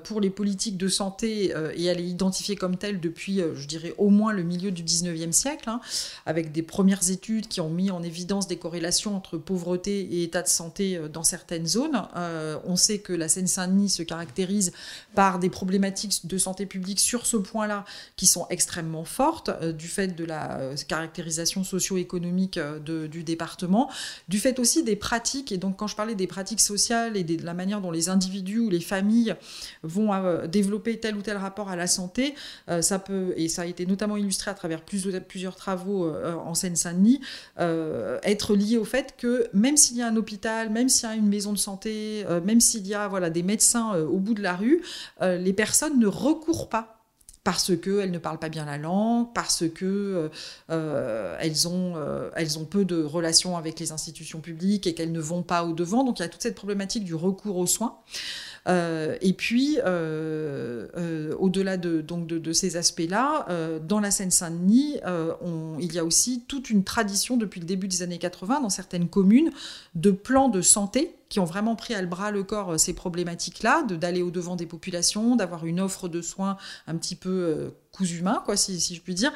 pour 0.04 0.22
les 0.22 0.30
politiques 0.30 0.78
de 0.78 0.88
santé 0.88 1.54
et 1.76 1.86
elle 1.86 2.00
est 2.00 2.08
identifiée 2.08 2.56
comme 2.56 2.78
telle 2.78 3.00
depuis, 3.00 3.42
je 3.56 3.68
dirais, 3.68 3.94
au 3.98 4.10
moins 4.10 4.34
le 4.34 4.44
milieu 4.44 4.72
du 4.72 4.84
19e 4.84 5.32
siècle, 5.32 5.70
hein, 5.70 5.80
avec 6.26 6.52
des 6.52 6.64
premières 6.64 7.10
études 7.10 7.48
qui 7.48 7.62
ont 7.62 7.70
mis 7.70 7.92
en 7.92 8.02
évidence 8.02 8.48
des 8.48 8.58
corrélations 8.58 9.16
entre 9.16 9.38
pauvreté 9.38 10.02
et 10.02 10.24
état 10.24 10.42
de 10.42 10.48
santé 10.48 11.00
dans 11.12 11.24
certaines 11.24 11.68
zones. 11.68 12.02
on 12.66 12.76
sait 12.76 13.00
que 13.00 13.14
la 13.14 13.30
Seine-Saint-Denis 13.30 13.90
se 13.90 14.04
caractérise 14.04 14.72
par 15.14 15.40
des 15.40 15.50
problèmes 15.50 15.79
de 16.24 16.38
santé 16.38 16.66
publique 16.66 17.00
sur 17.00 17.26
ce 17.26 17.38
point-là 17.38 17.86
qui 18.16 18.28
sont 18.28 18.46
extrêmement 18.50 19.06
fortes 19.06 19.50
euh, 19.62 19.72
du 19.72 19.88
fait 19.88 20.08
de 20.08 20.26
la 20.26 20.60
euh, 20.60 20.76
caractérisation 20.88 21.64
socio-économique 21.64 22.58
euh, 22.58 22.80
du 23.08 23.24
département, 23.24 23.90
du 24.28 24.40
fait 24.40 24.60
aussi 24.60 24.84
des 24.84 24.96
pratiques. 24.96 25.52
Et 25.52 25.58
donc 25.58 25.78
quand 25.78 25.88
je 25.88 25.96
parlais 25.96 26.16
des 26.16 26.28
pratiques 26.28 26.62
sociales 26.62 27.18
et 27.18 27.24
de 27.24 27.46
la 27.46 27.54
manière 27.54 27.82
dont 27.82 27.92
les 27.92 28.10
individus 28.10 28.60
ou 28.60 28.70
les 28.70 28.80
familles 28.80 29.36
vont 29.84 30.10
développer 30.48 31.00
tel 31.00 31.16
ou 31.16 31.22
tel 31.22 31.38
rapport 31.38 31.70
à 31.70 31.76
la 31.76 31.88
santé, 31.88 32.36
ça 32.82 33.00
peut, 33.00 33.34
et 33.38 33.48
ça 33.48 33.64
a 33.64 33.66
été 33.66 33.86
notamment 33.86 34.18
illustré 34.18 34.52
à 34.52 34.54
travers 34.54 34.82
plusieurs 34.82 35.56
travaux 35.56 36.12
en 36.14 36.54
Seine-Saint-Denis, 36.54 37.22
être 37.58 38.56
lié 38.56 38.78
au 38.78 38.86
fait 38.86 39.16
que 39.18 39.48
même 39.54 39.78
s'il 39.78 39.98
y 39.98 40.02
a 40.02 40.08
un 40.08 40.16
hôpital, 40.16 40.70
même 40.70 40.90
s'il 40.90 41.10
y 41.10 41.12
a 41.12 41.16
une 41.16 41.28
maison 41.28 41.54
de 41.54 41.58
santé, 41.58 42.26
même 42.46 42.60
s'il 42.60 42.86
y 42.88 42.94
a 42.94 43.08
voilà, 43.08 43.30
des 43.30 43.44
médecins 43.44 43.96
au 43.96 44.18
bout 44.18 44.34
de 44.34 44.42
la 44.42 44.56
rue, 44.56 44.82
les 45.22 45.54
personnes 45.54 45.69
ne 45.98 46.08
recourent 46.08 46.70
pas 46.70 46.96
parce 47.46 47.76
qu'elles 47.78 48.12
ne 48.12 48.18
parlent 48.18 48.38
pas 48.38 48.50
bien 48.50 48.66
la 48.66 48.78
langue, 48.78 49.34
parce 49.34 49.64
qu'elles 49.70 50.30
elles, 50.70 51.68
ont, 51.68 51.96
elles 52.36 52.60
ont 52.60 52.66
peu 52.66 52.86
de 52.86 53.02
relations 53.02 53.58
avec 53.58 53.80
les 53.80 53.92
institutions 53.92 54.42
publiques 54.42 54.86
et 54.88 54.94
qu'elles 54.94 55.14
ne 55.14 55.22
vont 55.22 55.42
pas 55.42 55.64
au-devant. 55.64 56.04
Donc 56.04 56.20
il 56.20 56.24
y 56.24 56.26
a 56.26 56.30
toute 56.30 56.44
cette 56.44 56.56
problématique 56.56 57.06
du 57.06 57.16
recours 57.16 57.58
aux 57.58 57.66
soins. 57.66 57.98
Euh, 58.68 59.18
et 59.22 59.34
puis, 59.34 59.80
euh, 59.86 60.88
euh, 60.98 61.36
au-delà 61.40 61.78
de, 61.78 62.02
de, 62.02 62.54
ces 62.54 62.78
aspects-là, 62.78 63.48
dans 63.88 64.00
la 64.00 64.12
Seine-Saint-Denis, 64.12 64.98
il 65.80 65.94
y 65.94 66.00
a 66.00 66.06
aussi 66.06 66.44
toute 66.48 66.70
une 66.70 66.84
tradition 66.84 67.38
depuis 67.38 67.60
le 67.60 67.66
début 67.66 67.88
des 67.88 68.02
années 68.02 68.20
80 68.20 68.62
dans 68.62 68.70
certaines 68.70 69.10
communes 69.10 69.52
de 69.96 70.12
plans 70.12 70.50
de 70.50 70.62
santé 70.62 71.16
qui 71.30 71.40
ont 71.40 71.46
vraiment 71.46 71.76
pris 71.76 71.94
à 71.94 72.02
le 72.02 72.08
bras 72.08 72.32
le 72.32 72.44
corps 72.44 72.80
ces 72.80 72.94
problématiques-là, 72.94 73.84
d'aller 73.84 74.22
au 74.22 74.32
devant 74.32 74.56
des 74.56 74.66
populations, 74.66 75.36
d'avoir 75.36 75.66
une 75.66 75.80
offre 75.80 76.08
de 76.08 76.22
soins 76.22 76.58
un 76.88 76.98
petit 76.98 77.16
peu 77.16 77.72
cousu 77.92 78.20
humain, 78.20 78.42
quoi, 78.46 78.58
si, 78.58 78.80
si 78.80 78.96
je 78.96 79.02
puis 79.02 79.14
dire. 79.14 79.32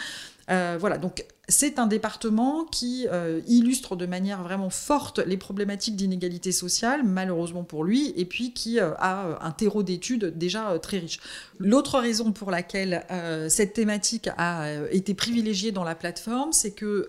voilà, 0.47 0.97
donc 0.97 1.25
c'est 1.49 1.77
un 1.77 1.87
département 1.87 2.63
qui 2.63 3.05
euh, 3.11 3.41
illustre 3.47 3.97
de 3.97 4.05
manière 4.05 4.43
vraiment 4.43 4.69
forte 4.69 5.19
les 5.19 5.35
problématiques 5.35 5.97
d'inégalité 5.97 6.53
sociale, 6.53 7.03
malheureusement 7.03 7.65
pour 7.65 7.83
lui, 7.83 8.13
et 8.15 8.23
puis 8.23 8.53
qui 8.53 8.79
euh, 8.79 8.93
a 8.97 9.25
euh, 9.25 9.35
un 9.41 9.51
terreau 9.51 9.83
d'études 9.83 10.37
déjà 10.37 10.79
très 10.79 10.99
riche. 10.99 11.19
L'autre 11.59 11.99
raison 11.99 12.31
pour 12.31 12.49
laquelle 12.49 13.05
cette 13.49 13.73
thématique 13.73 14.29
a 14.37 14.69
été 14.91 15.13
privilégiée 15.13 15.71
dans 15.71 15.83
la 15.83 15.95
plateforme, 15.95 16.51
c'est 16.51 16.71
que 16.71 17.07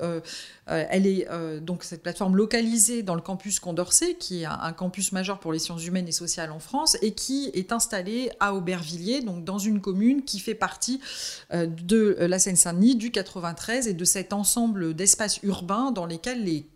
elle 0.66 1.06
est 1.06 1.26
donc 1.60 1.82
cette 1.82 2.02
plateforme 2.02 2.36
localisée 2.36 3.02
dans 3.02 3.14
le 3.14 3.20
campus 3.20 3.58
Condorcet, 3.58 4.14
qui 4.14 4.42
est 4.42 4.44
un, 4.44 4.72
campus 4.75 5.12
majeur 5.12 5.40
pour 5.40 5.52
les 5.52 5.59
sciences 5.59 5.87
humaines 5.87 6.09
et 6.09 6.12
sociales 6.12 6.50
en 6.50 6.59
France, 6.59 6.97
et 7.00 7.14
qui 7.14 7.50
est 7.54 7.73
installé 7.73 8.31
à 8.40 8.54
Aubervilliers, 8.54 9.23
donc 9.23 9.45
dans 9.45 9.59
une 9.59 9.81
commune 9.81 10.25
qui 10.25 10.38
fait 10.38 10.54
partie 10.54 11.00
de 11.52 12.16
la 12.21 12.38
Seine-Saint-Denis, 12.38 12.97
du 12.97 13.11
93 13.11 13.88
et 13.88 13.95
de 13.95 14.04
cette 14.04 14.33
ensemble 14.33 14.95
d'espaces 14.95 15.40
urbains 15.43 15.90
dans 15.90 16.07
lesquels 16.07 16.45
les 16.45 16.66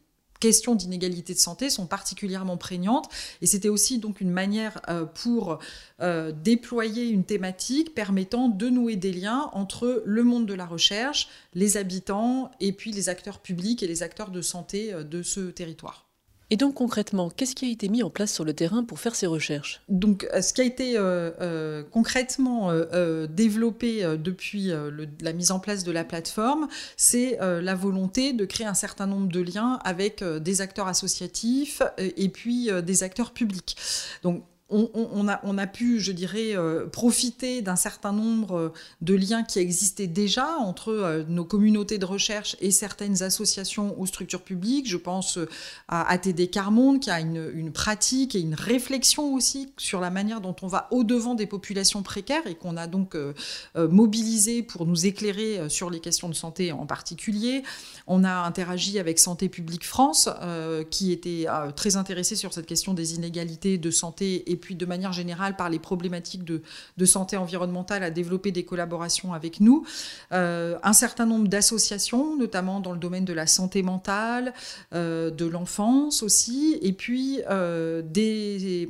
questions 0.40 0.74
d'inégalité 0.74 1.34
de 1.34 1.38
santé 1.38 1.70
sont 1.70 1.86
particulièrement 1.86 2.56
prégnantes. 2.56 3.08
Et 3.42 3.46
c'était 3.46 3.68
aussi 3.68 3.98
donc 3.98 4.20
une 4.20 4.30
manière 4.30 4.80
euh, 4.88 5.04
pour 5.04 5.58
euh, 6.00 6.32
déployer 6.32 7.08
une 7.08 7.24
thématique 7.24 7.94
permettant 7.94 8.48
de 8.48 8.68
nouer 8.68 8.96
des 8.96 9.12
liens 9.12 9.50
entre 9.52 10.02
le 10.04 10.22
monde 10.22 10.46
de 10.46 10.54
la 10.54 10.66
recherche, 10.66 11.28
les 11.54 11.76
habitants 11.76 12.50
et 12.60 12.72
puis 12.72 12.92
les 12.92 13.08
acteurs 13.08 13.40
publics 13.40 13.82
et 13.82 13.86
les 13.86 14.02
acteurs 14.02 14.30
de 14.30 14.42
santé 14.42 14.92
euh, 14.92 15.02
de 15.02 15.22
ce 15.22 15.50
territoire. 15.50 16.07
Et 16.50 16.56
donc 16.56 16.74
concrètement, 16.74 17.28
qu'est-ce 17.28 17.54
qui 17.54 17.66
a 17.66 17.68
été 17.68 17.88
mis 17.88 18.02
en 18.02 18.10
place 18.10 18.32
sur 18.32 18.44
le 18.44 18.54
terrain 18.54 18.82
pour 18.82 18.98
faire 19.00 19.14
ces 19.14 19.26
recherches? 19.26 19.82
Donc 19.88 20.26
euh, 20.32 20.40
ce 20.40 20.52
qui 20.52 20.62
a 20.62 20.64
été 20.64 20.96
euh, 20.96 21.30
euh, 21.40 21.82
concrètement 21.90 22.72
développé 23.28 24.02
depuis 24.18 24.70
la 25.20 25.32
mise 25.32 25.50
en 25.50 25.58
place 25.58 25.84
de 25.84 25.92
la 25.92 26.04
plateforme, 26.04 26.68
c'est 26.96 27.38
la 27.40 27.74
volonté 27.74 28.32
de 28.32 28.44
créer 28.44 28.66
un 28.66 28.74
certain 28.74 29.06
nombre 29.06 29.28
de 29.28 29.40
liens 29.40 29.78
avec 29.84 30.24
des 30.24 30.60
acteurs 30.60 30.88
associatifs 30.88 31.82
et 31.98 32.28
puis 32.28 32.70
des 32.82 33.02
acteurs 33.02 33.32
publics. 33.32 33.76
Donc 34.22 34.44
on, 34.70 35.58
a, 35.58 35.66
pu, 35.66 35.98
je 35.98 36.12
dirais, 36.12 36.54
euh, 36.54 36.86
profiter 36.86 37.62
d'un 37.62 37.76
certain 37.76 38.12
nombre 38.12 38.54
euh, 38.54 38.72
de 39.00 39.14
liens 39.14 39.42
qui 39.42 39.60
existaient 39.60 40.06
déjà 40.06 40.56
entre 40.58 40.90
euh, 40.90 41.24
nos 41.26 41.44
communautés 41.44 41.96
de 41.96 42.04
recherche 42.04 42.54
et 42.60 42.70
certaines 42.70 43.22
associations 43.22 43.94
ou 43.98 44.06
structures 44.06 44.42
publiques. 44.42 44.88
Je 44.88 44.98
pense 44.98 45.38
à 45.88 46.10
ATD 46.10 46.50
Carmonde, 46.50 47.00
qui 47.00 47.10
a 47.10 47.20
une, 47.20 47.72
pratique 47.72 48.34
et 48.34 48.40
une 48.40 48.54
réflexion 48.54 49.34
aussi 49.34 49.72
sur 49.78 50.00
la 50.00 50.10
manière 50.10 50.40
dont 50.40 50.56
on 50.62 50.66
va 50.66 50.88
au-devant 50.90 51.34
des 51.34 51.46
populations 51.46 52.02
précaires 52.02 52.46
et 52.46 52.54
qu'on 52.54 52.76
a 52.76 52.86
donc 52.86 53.16
mobilisé 53.76 54.62
pour 54.62 54.86
nous 54.86 55.06
éclairer 55.06 55.68
sur 55.68 55.90
les 55.90 56.00
questions 56.00 56.28
de 56.28 56.34
santé 56.34 56.72
en 56.72 56.86
particulier. 56.86 57.62
On 58.06 58.24
a 58.24 58.32
interagi 58.32 58.98
avec 58.98 59.18
Santé 59.18 59.48
publique 59.48 59.84
France, 59.84 60.28
qui 60.90 61.12
était 61.12 61.46
très 61.76 61.96
intéressé 61.96 62.36
sur 62.36 62.52
cette 62.52 62.66
question 62.66 62.94
des 62.94 63.14
inégalités 63.14 63.78
de 63.78 63.90
santé 63.90 64.50
et 64.50 64.57
puis 64.58 64.74
de 64.74 64.86
manière 64.86 65.12
générale 65.12 65.56
par 65.56 65.70
les 65.70 65.78
problématiques 65.78 66.44
de, 66.44 66.62
santé 67.04 67.36
environnementale 67.36 68.02
à 68.02 68.10
développer 68.10 68.52
des 68.52 68.64
collaborations 68.64 69.32
avec 69.32 69.60
nous. 69.60 69.86
Euh, 70.32 70.78
un 70.82 70.92
certain 70.92 71.24
nombre 71.24 71.48
d'associations, 71.48 72.36
notamment 72.36 72.80
dans 72.80 72.92
le 72.92 72.98
domaine 72.98 73.24
de 73.24 73.32
la 73.32 73.46
santé 73.46 73.82
mentale, 73.82 74.52
euh, 74.92 75.30
de 75.30 75.46
l'enfance 75.46 76.22
aussi, 76.22 76.78
et 76.82 76.92
puis 76.92 77.40
euh, 77.48 78.02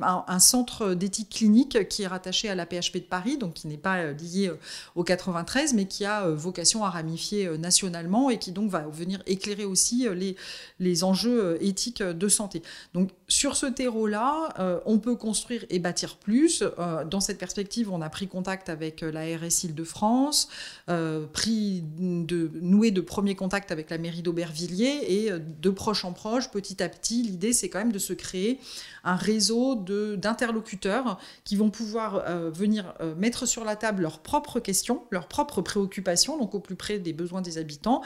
un, 0.02 0.38
centre 0.40 0.94
d'éthique 0.94 1.28
clinique 1.30 1.88
qui 1.88 2.02
est 2.02 2.06
rattaché 2.06 2.48
à 2.48 2.54
la 2.54 2.66
PHP 2.66 2.96
de 2.96 3.08
Paris, 3.08 3.38
donc 3.38 3.54
qui 3.54 3.68
n'est 3.68 3.76
pas 3.76 4.12
lié 4.12 4.50
au 4.96 5.04
93, 5.04 5.74
mais 5.74 5.86
qui 5.86 6.04
a 6.04 6.28
vocation 6.28 6.84
à 6.84 6.90
ramifier 6.90 7.56
nationalement 7.58 8.30
et 8.30 8.38
qui 8.38 8.52
donc 8.52 8.70
va 8.70 8.86
venir 8.88 9.22
éclairer 9.26 9.64
aussi 9.64 10.08
les, 10.14 10.36
les 10.80 11.04
enjeux 11.04 11.58
éthiques 11.60 12.02
de 12.02 12.28
santé. 12.28 12.62
Donc 12.94 13.10
sur 13.28 13.56
ce 13.56 13.66
terreau-là, 13.66 14.80
on 14.86 14.98
peut 14.98 15.16
construire 15.16 15.57
et 15.70 15.78
bâtir 15.78 16.16
plus. 16.16 16.62
Euh, 16.62 17.04
dans 17.04 17.20
cette 17.20 17.38
perspective, 17.38 17.90
on 17.90 18.00
a 18.00 18.08
pris 18.08 18.28
contact 18.28 18.68
avec 18.68 19.02
euh, 19.02 19.10
la 19.10 19.22
RS 19.36 19.64
Île-de-France, 19.64 20.48
euh, 20.88 21.26
pris 21.26 21.84
de, 21.98 22.50
noué 22.60 22.90
de 22.90 23.00
premiers 23.00 23.34
contacts 23.34 23.72
avec 23.72 23.90
la 23.90 23.98
mairie 23.98 24.22
d'Aubervilliers 24.22 25.00
et 25.08 25.30
de 25.30 25.70
proche 25.70 26.04
en 26.04 26.12
proche, 26.12 26.50
petit 26.50 26.82
à 26.82 26.88
petit, 26.88 27.22
l'idée 27.22 27.52
c'est 27.52 27.68
quand 27.68 27.78
même 27.78 27.92
de 27.92 27.98
se 27.98 28.12
créer 28.12 28.58
un 29.04 29.16
réseau 29.16 29.74
d'interlocuteurs 30.16 31.18
qui 31.44 31.56
vont 31.56 31.70
pouvoir 31.70 32.24
venir 32.50 32.94
mettre 33.16 33.46
sur 33.46 33.64
la 33.64 33.76
table 33.76 34.02
leurs 34.02 34.20
propres 34.20 34.60
questions, 34.60 35.02
leurs 35.10 35.28
propres 35.28 35.62
préoccupations, 35.62 36.38
donc 36.38 36.54
au 36.54 36.60
plus 36.60 36.76
près 36.76 36.98
des 36.98 37.12
besoins 37.12 37.40
des 37.40 37.58
habitants, 37.58 38.02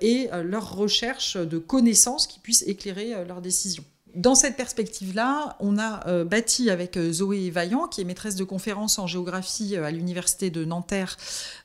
et 0.00 0.28
leurs 0.42 0.74
recherches 0.74 1.36
de 1.36 1.58
connaissances 1.58 2.26
qui 2.26 2.40
puissent 2.40 2.64
éclairer 2.66 3.24
leurs 3.24 3.40
décisions. 3.40 3.84
Dans 4.18 4.34
cette 4.34 4.56
perspective-là, 4.56 5.56
on 5.60 5.78
a 5.78 6.04
euh, 6.08 6.24
bâti 6.24 6.70
avec 6.70 6.96
euh, 6.96 7.12
Zoé 7.12 7.50
Vaillant, 7.50 7.86
qui 7.86 8.00
est 8.00 8.04
maîtresse 8.04 8.34
de 8.34 8.42
conférence 8.42 8.98
en 8.98 9.06
géographie 9.06 9.76
euh, 9.76 9.84
à 9.84 9.92
l'université 9.92 10.50
de 10.50 10.64
Nanterre, 10.64 11.16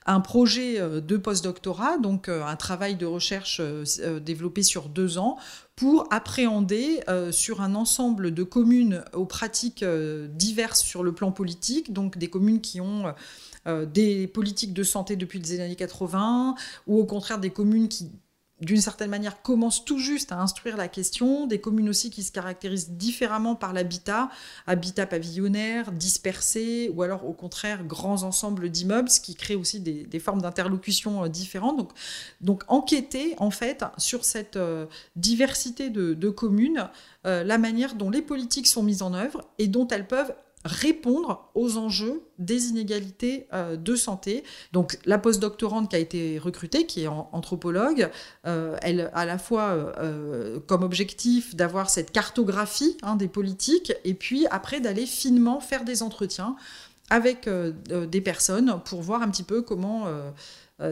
un 0.05 0.19
projet 0.19 0.79
de 0.79 1.17
postdoctorat, 1.17 1.97
donc 1.97 2.27
un 2.27 2.55
travail 2.57 2.95
de 2.95 3.05
recherche 3.05 3.61
développé 4.21 4.61
sur 4.61 4.89
deux 4.89 5.17
ans 5.17 5.37
pour 5.77 6.07
appréhender 6.11 6.99
sur 7.31 7.61
un 7.61 7.73
ensemble 7.73 8.33
de 8.33 8.43
communes 8.43 9.05
aux 9.13 9.25
pratiques 9.25 9.85
diverses 10.35 10.81
sur 10.81 11.03
le 11.03 11.13
plan 11.13 11.31
politique, 11.31 11.93
donc 11.93 12.17
des 12.17 12.29
communes 12.29 12.59
qui 12.59 12.81
ont 12.81 13.13
des 13.65 14.27
politiques 14.27 14.73
de 14.73 14.83
santé 14.83 15.15
depuis 15.15 15.39
les 15.39 15.61
années 15.61 15.77
80, 15.77 16.55
ou 16.87 16.99
au 16.99 17.05
contraire 17.05 17.39
des 17.39 17.51
communes 17.51 17.87
qui 17.87 18.11
d'une 18.63 18.81
certaine 18.81 19.09
manière, 19.09 19.41
commencent 19.41 19.85
tout 19.85 19.99
juste 19.99 20.31
à 20.31 20.39
instruire 20.39 20.77
la 20.77 20.87
question, 20.87 21.47
des 21.47 21.59
communes 21.59 21.89
aussi 21.89 22.09
qui 22.09 22.23
se 22.23 22.31
caractérisent 22.31 22.91
différemment 22.91 23.55
par 23.55 23.73
l'habitat, 23.73 24.29
habitat 24.67 25.05
pavillonnaire, 25.05 25.91
dispersé, 25.91 26.91
ou 26.93 27.03
alors 27.03 27.27
au 27.27 27.33
contraire 27.33 27.83
grands 27.83 28.23
ensembles 28.23 28.69
d'immeubles, 28.69 29.09
ce 29.09 29.19
qui 29.19 29.35
crée 29.35 29.55
aussi 29.55 29.79
des, 29.79 30.19
formes 30.19 30.41
d'interlocution 30.41 31.25
euh, 31.25 31.27
différentes. 31.27 31.77
Donc, 31.77 31.91
donc 32.41 32.63
enquêter 32.67 33.35
en 33.37 33.51
fait 33.51 33.83
sur 33.97 34.23
cette 34.23 34.55
euh, 34.55 34.85
diversité 35.15 35.89
de, 35.89 36.29
communes, 36.29 36.89
euh, 37.25 37.43
la 37.43 37.57
manière 37.57 37.95
dont 37.95 38.09
les 38.09 38.21
politiques 38.21 38.67
sont 38.67 38.83
mises 38.83 39.01
en 39.01 39.13
œuvre 39.13 39.41
et 39.59 39.67
dont 39.67 39.87
elles 39.87 40.07
peuvent 40.07 40.33
répondre 40.65 41.49
aux 41.55 41.77
enjeux 41.77 42.23
des 42.39 42.67
inégalités 42.67 43.47
euh, 43.53 43.75
de 43.75 43.95
santé. 43.95 44.43
Donc 44.71 44.97
la 45.05 45.17
postdoctorante 45.17 45.89
qui 45.89 45.95
a 45.95 45.99
été 45.99 46.39
recrutée, 46.39 46.85
qui 46.85 47.03
est 47.03 47.07
anthropologue, 47.07 48.09
euh, 48.45 48.77
elle 48.81 49.01
a 49.01 49.17
à 49.17 49.25
la 49.25 49.37
fois 49.37 49.71
euh, 49.71 50.59
comme 50.67 50.83
objectif 50.83 51.55
d'avoir 51.55 51.89
cette 51.89 52.11
cartographie 52.11 52.97
hein, 53.03 53.15
des 53.15 53.27
politiques 53.27 53.93
et 54.03 54.13
puis 54.13 54.47
après 54.51 54.79
d'aller 54.79 55.05
finement 55.05 55.59
faire 55.59 55.83
des 55.83 56.01
entretiens 56.03 56.55
avec 57.09 57.47
des 57.89 58.21
personnes 58.21 58.79
pour 58.85 59.01
voir 59.01 59.21
un 59.21 59.29
petit 59.29 59.43
peu 59.43 59.61
comment 59.61 60.07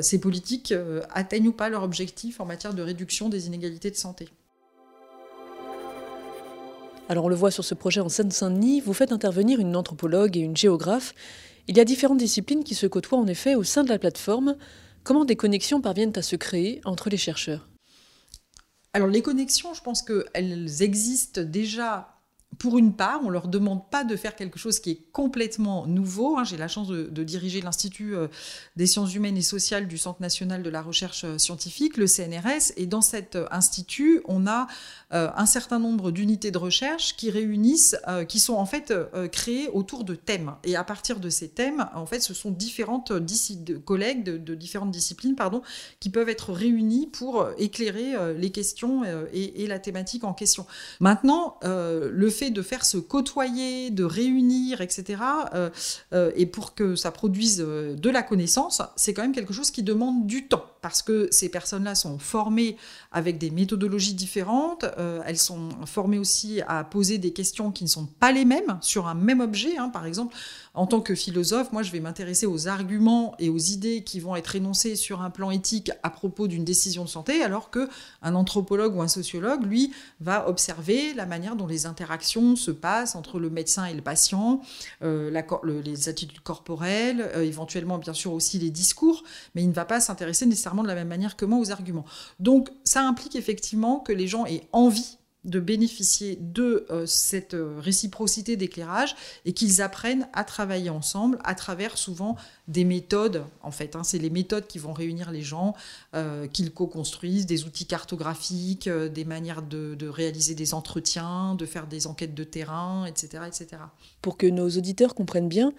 ces 0.01 0.19
politiques 0.19 0.73
atteignent 1.09 1.47
ou 1.47 1.51
pas 1.51 1.69
leur 1.69 1.83
objectif 1.83 2.39
en 2.41 2.45
matière 2.45 2.73
de 2.73 2.81
réduction 2.81 3.29
des 3.29 3.47
inégalités 3.47 3.89
de 3.89 3.95
santé. 3.95 4.29
Alors 7.11 7.25
on 7.25 7.27
le 7.27 7.35
voit 7.35 7.51
sur 7.51 7.65
ce 7.65 7.73
projet 7.73 7.99
en 7.99 8.07
Seine-Saint-Denis, 8.07 8.79
vous 8.79 8.93
faites 8.93 9.11
intervenir 9.11 9.59
une 9.59 9.75
anthropologue 9.75 10.37
et 10.37 10.39
une 10.39 10.55
géographe. 10.55 11.13
Il 11.67 11.75
y 11.75 11.81
a 11.81 11.83
différentes 11.83 12.19
disciplines 12.19 12.63
qui 12.63 12.73
se 12.73 12.87
côtoient 12.87 13.19
en 13.19 13.27
effet 13.27 13.53
au 13.53 13.63
sein 13.63 13.83
de 13.83 13.89
la 13.89 13.99
plateforme. 13.99 14.55
Comment 15.03 15.25
des 15.25 15.35
connexions 15.35 15.81
parviennent 15.81 16.13
à 16.15 16.21
se 16.21 16.37
créer 16.37 16.79
entre 16.85 17.09
les 17.09 17.17
chercheurs? 17.17 17.67
Alors 18.93 19.09
les 19.09 19.21
connexions, 19.21 19.73
je 19.73 19.81
pense 19.81 20.03
qu'elles 20.03 20.83
existent 20.83 21.41
déjà 21.41 22.10
pour 22.57 22.77
une 22.77 22.93
part, 22.93 23.21
on 23.23 23.29
leur 23.29 23.47
demande 23.47 23.89
pas 23.89 24.03
de 24.03 24.15
faire 24.15 24.35
quelque 24.35 24.59
chose 24.59 24.79
qui 24.79 24.91
est 24.91 25.01
complètement 25.11 25.87
nouveau. 25.87 26.37
Hein. 26.37 26.43
J'ai 26.43 26.57
la 26.57 26.67
chance 26.67 26.89
de, 26.89 27.23
diriger 27.23 27.61
l'Institut 27.61 28.15
euh, 28.15 28.27
des 28.75 28.87
sciences 28.87 29.15
humaines 29.15 29.37
et 29.37 29.41
sociales 29.41 29.87
du 29.87 29.97
Centre 29.97 30.21
national 30.21 30.61
de 30.61 30.69
la 30.69 30.81
recherche 30.81 31.23
euh, 31.23 31.37
scientifique, 31.37 31.97
le 31.97 32.07
CNRS. 32.07 32.73
Et 32.77 32.87
dans 32.87 33.01
cet 33.01 33.35
euh, 33.35 33.47
institut, 33.51 34.21
on 34.25 34.47
a 34.47 34.67
un 35.13 35.45
certain 35.45 35.77
nombre 35.77 36.09
d'unités 36.11 36.51
de 36.51 36.57
recherche 36.57 37.17
qui 37.17 37.31
réunissent, 37.31 37.97
qui 38.29 38.39
sont 38.39 38.53
en 38.53 38.65
fait 38.65 38.93
créées 39.29 39.67
autour 39.67 40.05
de 40.05 40.15
thèmes. 40.15 40.55
Et 40.63 40.77
à 40.77 40.85
partir 40.85 41.19
de 41.19 41.29
ces 41.29 41.49
thèmes, 41.49 41.85
en 41.93 42.05
fait, 42.05 42.21
ce 42.21 42.33
sont 42.33 42.49
différentes 42.49 43.11
collègues 43.83 44.23
de, 44.23 44.55
différentes 44.55 44.91
disciplines, 44.91 45.35
pardon, 45.35 45.63
qui 45.99 46.09
peuvent 46.09 46.29
être 46.29 46.53
réunis 46.53 47.07
pour 47.07 47.49
éclairer 47.57 48.13
les 48.37 48.51
questions 48.51 49.03
et, 49.33 49.63
et, 49.63 49.67
la 49.67 49.79
thématique 49.79 50.23
en 50.23 50.33
question. 50.33 50.65
Maintenant, 51.01 51.59
le 51.61 52.29
fait 52.29 52.40
de 52.49 52.61
faire 52.61 52.83
se 52.85 52.97
côtoyer, 52.97 53.89
de 53.91 54.03
réunir, 54.03 54.81
etc., 54.81 55.21
euh, 55.53 55.69
euh, 56.13 56.31
et 56.35 56.45
pour 56.45 56.73
que 56.73 56.95
ça 56.95 57.11
produise 57.11 57.63
euh, 57.65 57.95
de 57.95 58.09
la 58.09 58.23
connaissance, 58.23 58.81
c'est 58.95 59.13
quand 59.13 59.21
même 59.21 59.33
quelque 59.33 59.53
chose 59.53 59.71
qui 59.71 59.83
demande 59.83 60.25
du 60.25 60.47
temps, 60.47 60.65
parce 60.81 61.01
que 61.01 61.27
ces 61.31 61.49
personnes-là 61.49 61.95
sont 61.95 62.19
formées 62.19 62.77
avec 63.11 63.37
des 63.37 63.51
méthodologies 63.51 64.13
différentes, 64.13 64.85
elles 65.25 65.37
sont 65.37 65.69
formées 65.85 66.19
aussi 66.19 66.61
à 66.67 66.83
poser 66.83 67.17
des 67.17 67.33
questions 67.33 67.71
qui 67.71 67.83
ne 67.83 67.89
sont 67.89 68.05
pas 68.05 68.31
les 68.31 68.45
mêmes 68.45 68.77
sur 68.81 69.07
un 69.07 69.13
même 69.13 69.41
objet. 69.41 69.77
Hein. 69.77 69.89
Par 69.89 70.05
exemple, 70.05 70.35
en 70.73 70.87
tant 70.87 71.01
que 71.01 71.15
philosophe, 71.15 71.71
moi, 71.73 71.83
je 71.83 71.91
vais 71.91 71.99
m'intéresser 71.99 72.45
aux 72.45 72.67
arguments 72.67 73.35
et 73.39 73.49
aux 73.49 73.57
idées 73.57 74.03
qui 74.03 74.19
vont 74.19 74.35
être 74.35 74.55
énoncées 74.55 74.95
sur 74.95 75.21
un 75.21 75.29
plan 75.29 75.51
éthique 75.51 75.91
à 76.01 76.09
propos 76.09 76.47
d'une 76.47 76.63
décision 76.63 77.03
de 77.03 77.09
santé, 77.09 77.43
alors 77.43 77.69
que 77.69 77.89
un 78.21 78.35
anthropologue 78.35 78.95
ou 78.95 79.01
un 79.01 79.09
sociologue, 79.09 79.65
lui, 79.65 79.91
va 80.21 80.47
observer 80.47 81.13
la 81.13 81.25
manière 81.25 81.55
dont 81.57 81.67
les 81.67 81.85
interactions 81.85 82.55
se 82.55 82.71
passent 82.71 83.15
entre 83.15 83.39
le 83.39 83.49
médecin 83.49 83.85
et 83.85 83.93
le 83.93 84.01
patient, 84.01 84.61
euh, 85.03 85.29
les 85.83 86.07
attitudes 86.07 86.39
corporelles, 86.39 87.29
euh, 87.35 87.41
éventuellement, 87.41 87.97
bien 87.97 88.13
sûr, 88.13 88.31
aussi 88.31 88.57
les 88.57 88.69
discours, 88.69 89.23
mais 89.55 89.63
il 89.63 89.69
ne 89.69 89.73
va 89.73 89.85
pas 89.85 89.99
s'intéresser 89.99 90.45
nécessairement 90.45 90.70
de 90.73 90.87
la 90.87 90.95
même 90.95 91.07
manière 91.07 91.35
que 91.35 91.45
moi 91.45 91.59
aux 91.59 91.71
arguments. 91.71 92.05
Donc, 92.39 92.69
ça 92.83 93.01
implique 93.01 93.35
effectivement 93.35 93.99
que 93.99 94.13
les 94.13 94.27
gens 94.27 94.45
aient 94.45 94.67
envie 94.71 95.17
de 95.43 95.59
bénéficier 95.59 96.37
de 96.39 96.85
euh, 96.91 97.05
cette 97.07 97.55
euh, 97.55 97.79
réciprocité 97.79 98.57
d'éclairage 98.57 99.15
et 99.45 99.53
qu'ils 99.53 99.81
apprennent 99.81 100.27
à 100.33 100.43
travailler 100.43 100.91
ensemble 100.91 101.39
à 101.43 101.55
travers 101.55 101.97
souvent 101.97 102.35
des 102.67 102.83
méthodes. 102.83 103.43
En 103.63 103.71
fait, 103.71 103.95
hein, 103.95 104.03
c'est 104.03 104.19
les 104.19 104.29
méthodes 104.29 104.67
qui 104.67 104.77
vont 104.77 104.93
réunir 104.93 105.31
les 105.31 105.41
gens, 105.41 105.73
euh, 106.13 106.47
qu'ils 106.47 106.71
co-construisent, 106.71 107.47
des 107.47 107.65
outils 107.65 107.87
cartographiques, 107.87 108.87
des 108.87 109.25
manières 109.25 109.63
de, 109.63 109.95
de, 109.95 110.07
réaliser 110.07 110.53
des 110.53 110.75
entretiens, 110.75 111.55
de 111.55 111.65
faire 111.65 111.87
des 111.87 112.05
enquêtes 112.05 112.35
de 112.35 112.43
terrain, 112.43 113.05
etc., 113.05 113.43
etc. 113.47 113.81
Pour 114.21 114.37
que 114.37 114.45
nos 114.45 114.69
auditeurs 114.69 115.15
comprennent 115.15 115.49
bien, 115.49 115.73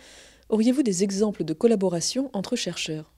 auriez-vous 0.48 0.82
des 0.82 1.04
exemples 1.04 1.44
de 1.44 1.52
collaboration 1.52 2.30
entre 2.32 2.56
chercheurs? 2.56 3.11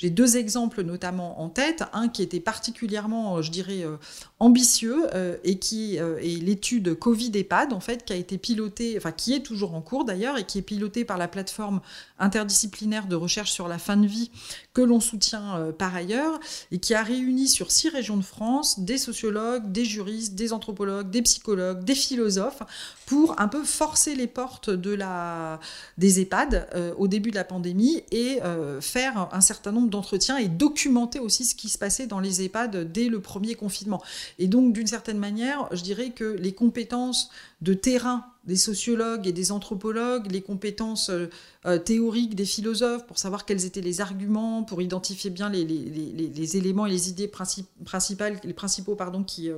J'ai 0.00 0.08
deux 0.08 0.38
exemples 0.38 0.82
notamment 0.82 1.42
en 1.42 1.50
tête, 1.50 1.84
un 1.92 2.08
qui 2.08 2.22
était 2.22 2.40
particulièrement, 2.40 3.36
euh, 3.36 3.42
je 3.42 3.50
dirais, 3.50 3.82
euh, 3.82 3.96
ambitieux 4.38 5.14
euh, 5.14 5.36
et 5.44 5.58
qui 5.58 5.96
est 5.96 6.42
l'étude 6.42 6.94
Covid 6.94 7.30
EHPAD 7.34 7.74
en 7.74 7.80
fait, 7.80 8.06
qui 8.06 8.14
a 8.14 8.16
été 8.16 8.38
pilotée, 8.38 8.94
enfin 8.96 9.12
qui 9.12 9.34
est 9.34 9.40
toujours 9.40 9.74
en 9.74 9.82
cours 9.82 10.06
d'ailleurs 10.06 10.38
et 10.38 10.44
qui 10.44 10.56
est 10.56 10.62
pilotée 10.62 11.04
par 11.04 11.18
la 11.18 11.28
plateforme 11.28 11.82
interdisciplinaire 12.18 13.08
de 13.08 13.14
recherche 13.14 13.52
sur 13.52 13.68
la 13.68 13.76
fin 13.76 13.98
de 13.98 14.06
vie 14.06 14.30
que 14.72 14.80
l'on 14.80 15.00
soutient 15.00 15.72
par 15.78 15.94
ailleurs 15.94 16.40
et 16.70 16.78
qui 16.78 16.94
a 16.94 17.02
réuni 17.02 17.48
sur 17.48 17.70
six 17.70 17.90
régions 17.90 18.16
de 18.16 18.22
France 18.22 18.80
des 18.80 18.96
sociologues, 18.96 19.70
des 19.70 19.84
juristes, 19.84 20.34
des 20.34 20.54
anthropologues, 20.54 21.10
des 21.10 21.22
psychologues, 21.22 21.84
des 21.84 21.94
philosophes 21.94 22.62
pour 23.04 23.38
un 23.38 23.48
peu 23.48 23.64
forcer 23.64 24.14
les 24.14 24.28
portes 24.28 24.70
de 24.70 24.94
la, 24.94 25.60
des 25.98 26.20
EHPAD 26.20 26.94
au 26.96 27.08
début 27.08 27.30
de 27.30 27.36
la 27.36 27.44
pandémie 27.44 28.02
et 28.10 28.38
faire 28.80 29.28
un 29.32 29.40
certain 29.42 29.72
nombre 29.72 29.89
d'entretien 29.90 30.38
et 30.38 30.48
documenter 30.48 31.18
aussi 31.18 31.44
ce 31.44 31.54
qui 31.54 31.68
se 31.68 31.78
passait 31.78 32.06
dans 32.06 32.20
les 32.20 32.42
EHPAD 32.42 32.90
dès 32.92 33.08
le 33.08 33.20
premier 33.20 33.54
confinement. 33.54 34.02
Et 34.38 34.46
donc, 34.46 34.72
d'une 34.72 34.86
certaine 34.86 35.18
manière, 35.18 35.68
je 35.72 35.82
dirais 35.82 36.10
que 36.10 36.24
les 36.24 36.52
compétences 36.52 37.30
de 37.62 37.74
terrain 37.74 38.24
des 38.44 38.56
sociologues 38.56 39.26
et 39.26 39.32
des 39.32 39.52
anthropologues, 39.52 40.30
les 40.32 40.40
compétences 40.40 41.10
euh, 41.10 41.26
euh, 41.66 41.78
théoriques 41.78 42.34
des 42.34 42.46
philosophes 42.46 43.06
pour 43.06 43.18
savoir 43.18 43.44
quels 43.44 43.66
étaient 43.66 43.82
les 43.82 44.00
arguments, 44.00 44.62
pour 44.62 44.80
identifier 44.80 45.28
bien 45.28 45.50
les, 45.50 45.64
les, 45.64 46.56
éléments 46.56 46.86
et 46.86 46.90
les 46.90 47.10
idées 47.10 47.28
principales, 47.28 48.40
les 48.42 48.54
principaux 48.54 48.94
pardon, 48.94 49.22
qui, 49.22 49.50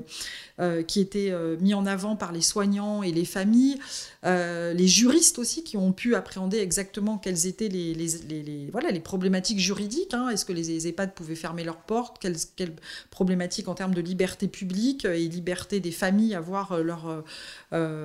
euh, 0.59 0.82
qui 0.82 1.00
étaient 1.00 1.32
mis 1.61 1.75
en 1.75 1.87
avant 1.87 2.16
par 2.16 2.32
les 2.32 2.42
soignants 2.42 3.04
et 3.04 3.12
les 3.12 3.25
familles, 3.25 3.78
les 4.25 4.88
juristes 4.88 5.38
aussi 5.38 5.62
qui 5.62 5.76
ont 5.76 5.92
pu 5.92 6.16
appréhender 6.16 6.59
exactement 6.59 7.18
quelles 7.18 7.47
étaient 7.47 7.68
les, 7.68 8.68
voilà, 8.73 8.90
les 8.90 9.00
problématiques 9.00 9.60
juridiques. 9.60 10.12
Hein. 10.12 10.28
Est-ce 10.28 10.45
que 10.45 10.52
les 10.52 10.88
EHPAD 10.88 11.15
pouvaient 11.15 11.36
fermer 11.36 11.62
leurs 11.62 11.80
portes? 11.80 12.19
Quelles, 12.21 12.36
quelles, 12.56 12.75
problématiques 13.10 13.69
en 13.69 13.75
termes 13.75 13.95
de 13.95 14.00
liberté 14.00 14.49
publique 14.49 15.04
et 15.04 15.28
liberté 15.28 15.80
des 15.80 15.93
familles 15.93 16.34
à 16.34 16.41
voir 16.41 16.78
leur, 16.78 17.23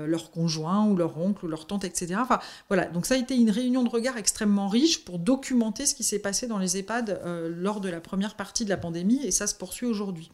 leur 0.08 0.32
conjoint 0.32 0.86
ou 0.86 0.96
leur 0.96 1.18
oncle 1.18 1.46
ou 1.46 1.48
leur 1.48 1.68
tante, 1.68 1.84
etc. 1.84 2.16
Enfin, 2.20 2.40
voilà, 2.68 2.86
donc 2.86 3.06
ça 3.06 3.16
a 3.16 3.18
été 3.18 3.36
une 3.36 3.50
réunion 3.50 3.84
de 3.84 3.90
regard 3.90 4.18
extrêmement 4.18 4.68
riche 4.68 5.04
pour 5.06 5.20
documenter 5.20 5.86
ce 5.86 5.96
qui 5.96 6.04
s'est 6.04 6.20
passé 6.20 6.48
dans 6.48 6.58
les 6.58 6.78
EHPAD 6.78 7.22
euh, 7.24 7.50
lors 7.56 7.82
de 7.82 7.90
la 7.90 8.00
première 8.00 8.36
partie 8.36 8.66
de 8.66 8.70
la 8.70 8.78
pandémie, 8.78 9.20
et 9.24 9.32
ça 9.32 9.48
se 9.48 9.56
poursuit 9.56 9.86
aujourd'hui. 9.86 10.30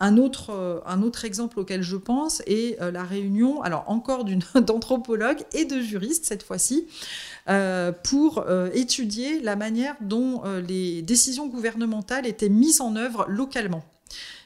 Un 0.00 0.16
autre, 0.16 0.50
euh, 0.50 0.80
un 0.86 1.02
autre 1.02 1.24
exemple 1.24 1.58
auquel 1.60 1.82
je 1.82 1.96
pense 1.96 2.42
est 2.46 2.80
euh, 2.80 2.90
la 2.90 3.02
réunion, 3.04 3.62
alors 3.62 3.84
encore 3.88 4.24
d'anthropologues 4.54 5.44
et 5.52 5.64
de 5.64 5.80
juristes 5.80 6.24
cette 6.24 6.42
fois-ci, 6.42 6.86
pour 8.02 8.44
étudier 8.72 9.40
la 9.40 9.54
manière 9.54 9.96
dont 10.00 10.42
les 10.66 11.02
décisions 11.02 11.46
gouvernementales 11.46 12.26
étaient 12.26 12.48
mises 12.48 12.80
en 12.80 12.96
œuvre 12.96 13.26
localement 13.28 13.84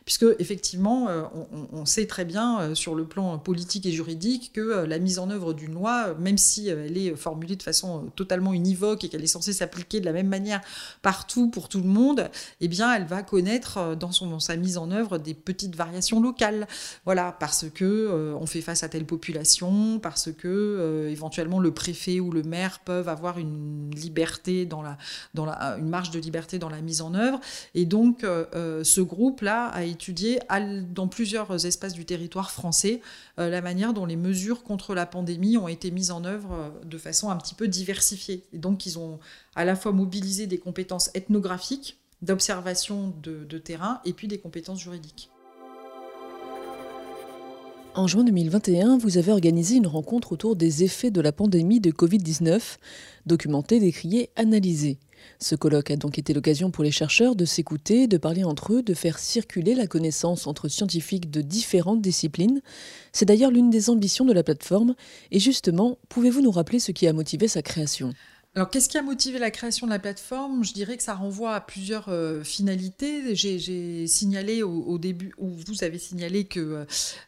puisque 0.09 0.25
effectivement, 0.39 1.11
euh, 1.11 1.25
on, 1.71 1.85
sait 1.85 2.07
très 2.07 2.25
bien 2.25 2.61
euh, 2.61 2.75
sur 2.75 2.95
le 2.95 3.05
plan 3.05 3.37
politique 3.37 3.85
et 3.85 3.93
juridique 3.93 4.53
que 4.55 4.61
euh, 4.63 4.87
la 4.87 4.99
mise 4.99 5.19
en 5.19 5.29
œuvre 5.29 5.53
d'une 5.53 5.75
loi, 5.75 6.15
même 6.19 6.39
si 6.39 6.69
elle 6.69 6.97
est 6.97 7.15
formulée 7.15 7.57
de 7.57 7.63
façon 7.63 8.11
totalement 8.17 8.55
univoque 8.55 9.05
et 9.05 9.11
qu'elle 9.11 9.23
est 9.23 9.27
censée 9.27 9.53
s'appliquer 9.53 10.01
de 10.01 10.07
la 10.07 10.15
même 10.15 10.29
manière 10.29 10.63
partout 11.03 11.51
pour 11.51 11.69
tout 11.69 11.83
le 11.83 11.89
monde, 11.89 12.31
eh 12.63 12.69
bien, 12.69 12.95
elle 12.95 13.05
va 13.05 13.23
connaître 13.23 13.97
dans, 13.97 14.11
son, 14.11 14.41
sa 14.41 14.57
mise 14.57 14.79
en 14.79 14.91
œuvre 14.93 15.19
des 15.19 15.35
petites 15.35 15.77
variations 15.77 16.23
locales. 16.23 16.67
Voilà, 17.05 17.37
parce 17.39 17.67
que 17.69 18.35
on 18.41 18.47
fait 18.47 18.63
face 18.63 18.83
à 18.83 18.89
telle 18.89 19.05
population, 19.05 19.99
parce 19.99 20.33
que 20.33 21.09
éventuellement 21.11 21.61
le 21.61 21.73
préfet 21.75 22.19
ou 22.19 22.31
le 22.31 22.43
maire 22.43 22.79
peuvent 22.79 23.11
avoir 23.11 23.37
une 23.37 23.91
liberté 23.95 24.65
dans 24.65 24.81
la, 24.81 24.97
dans 25.35 25.45
la, 25.45 25.77
une 25.79 25.91
marge 25.91 26.11
de 26.13 26.19
liberté 26.19 26.59
dans 26.59 26.71
la 26.71 26.81
mise 26.81 27.03
en 27.03 27.13
œuvre, 27.13 27.41
et 27.75 27.85
donc 27.85 28.23
ce 28.23 29.01
groupe-là 29.03 29.67
a 29.67 29.85
été 29.85 29.98
étudier 29.99 30.39
dans 30.95 31.09
plusieurs 31.09 31.67
espaces 31.67 31.93
du 31.93 32.05
territoire 32.05 32.53
français 32.53 33.01
euh, 33.41 33.51
la 33.51 33.61
manière 33.61 33.93
dont 33.93 34.07
les 34.07 34.15
mesures 34.15 34.63
contre 34.63 34.95
la 34.95 35.07
pandémie 35.07 35.57
ont 35.57 35.67
été 35.67 35.91
mises 35.91 36.13
en 36.13 36.25
œuvre 36.25 36.53
euh, 36.53 36.85
de 36.85 36.99
façon 36.99 37.31
un 37.31 37.37
petit 37.37 37.57
peu 37.57 37.67
diversifiée. 37.67 38.45
Donc, 38.53 38.87
ils 38.87 38.97
ont 38.97 39.19
à 39.57 39.65
la 39.65 39.75
fois 39.75 39.91
mobilisé 39.91 40.47
des 40.47 40.59
compétences 40.59 41.11
ethnographiques, 41.15 41.99
d'observation 42.23 43.13
de, 43.23 43.45
de 43.45 43.59
terrain, 43.59 44.01
et 44.05 44.13
puis 44.13 44.29
des 44.29 44.39
compétences 44.39 44.81
juridiques. 44.81 45.31
En 47.99 48.07
juin 48.07 48.23
2021, 48.23 48.97
vous 48.97 49.19
avez 49.19 49.33
organisé 49.33 49.75
une 49.75 49.89
rencontre 49.89 50.31
autour 50.31 50.55
des 50.55 50.85
effets 50.85 51.11
de 51.11 51.21
la 51.21 51.33
pandémie 51.33 51.81
de 51.81 51.91
Covid-19, 51.91 52.77
documentée, 53.27 53.81
décriée, 53.81 54.31
analysée. 54.37 54.99
Ce 55.41 55.57
colloque 55.57 55.91
a 55.91 55.97
donc 55.97 56.17
été 56.17 56.33
l'occasion 56.33 56.71
pour 56.71 56.85
les 56.85 56.93
chercheurs 56.93 57.35
de 57.35 57.45
s'écouter, 57.45 58.07
de 58.07 58.17
parler 58.17 58.45
entre 58.45 58.75
eux, 58.75 58.83
de 58.85 58.95
faire 58.95 59.19
circuler 59.19 59.75
la 59.75 59.89
connaissance 59.89 60.47
entre 60.47 60.69
scientifiques 60.69 61.29
de 61.29 61.41
différentes 61.41 62.01
disciplines. 62.01 62.61
C'est 63.13 63.25
d'ailleurs 63.25 63.51
l'une 63.51 63.69
des 63.69 63.91
ambitions 63.91 64.25
de 64.25 64.33
la 64.33 64.45
plateforme. 64.45 64.95
Et 65.33 65.41
justement, 65.41 65.99
pouvez-vous 66.09 66.41
nous 66.41 66.53
rappeler 66.53 66.79
ce 66.79 66.93
qui 66.93 67.09
a 67.09 67.13
motivé 67.13 67.49
sa 67.49 67.63
création? 67.63 68.13
Alors, 68.55 68.71
qu'est-ce 68.71 68.89
qui 68.89 68.99
a 68.99 69.03
motivé 69.03 69.39
la 69.39 69.53
création 69.53 69.87
de 69.87 69.93
la 69.93 70.01
plateforme? 70.01 70.65
Je 70.65 70.73
dirais 70.73 70.97
que 70.97 71.03
ça 71.03 71.15
renvoie 71.15 71.55
à 71.55 71.61
plusieurs 71.61 72.09
euh, 72.09 72.43
finalités. 72.43 73.37
J'ai 73.37 74.07
signalé 74.09 74.65
au, 74.65 74.99
début, 74.99 75.33
ou 75.39 75.49
vous 75.49 75.85
avez 75.85 75.99
signalé 75.99 76.45
que 76.45 76.85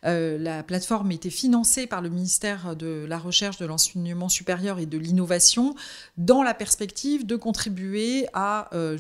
euh, 0.07 0.39
la 0.39 0.65
plateforme 0.65 1.13
était 1.13 1.31
financée 1.31 1.87
par 1.87 2.03
le 2.03 2.09
ministère 2.09 2.75
de 2.75 3.05
la 3.09 3.19
Recherche, 3.19 3.59
de 3.59 3.67
l'Enseignement 3.67 4.29
supérieur 4.29 4.81
et 4.81 4.87
de 4.87 4.99
l'Innovation 4.99 5.77
dans 6.17 6.43
la 6.43 6.55
perspective 6.55 7.25
de 7.27 7.37
contribuer 7.37 8.27
à 8.33 8.75
euh, 8.75 8.99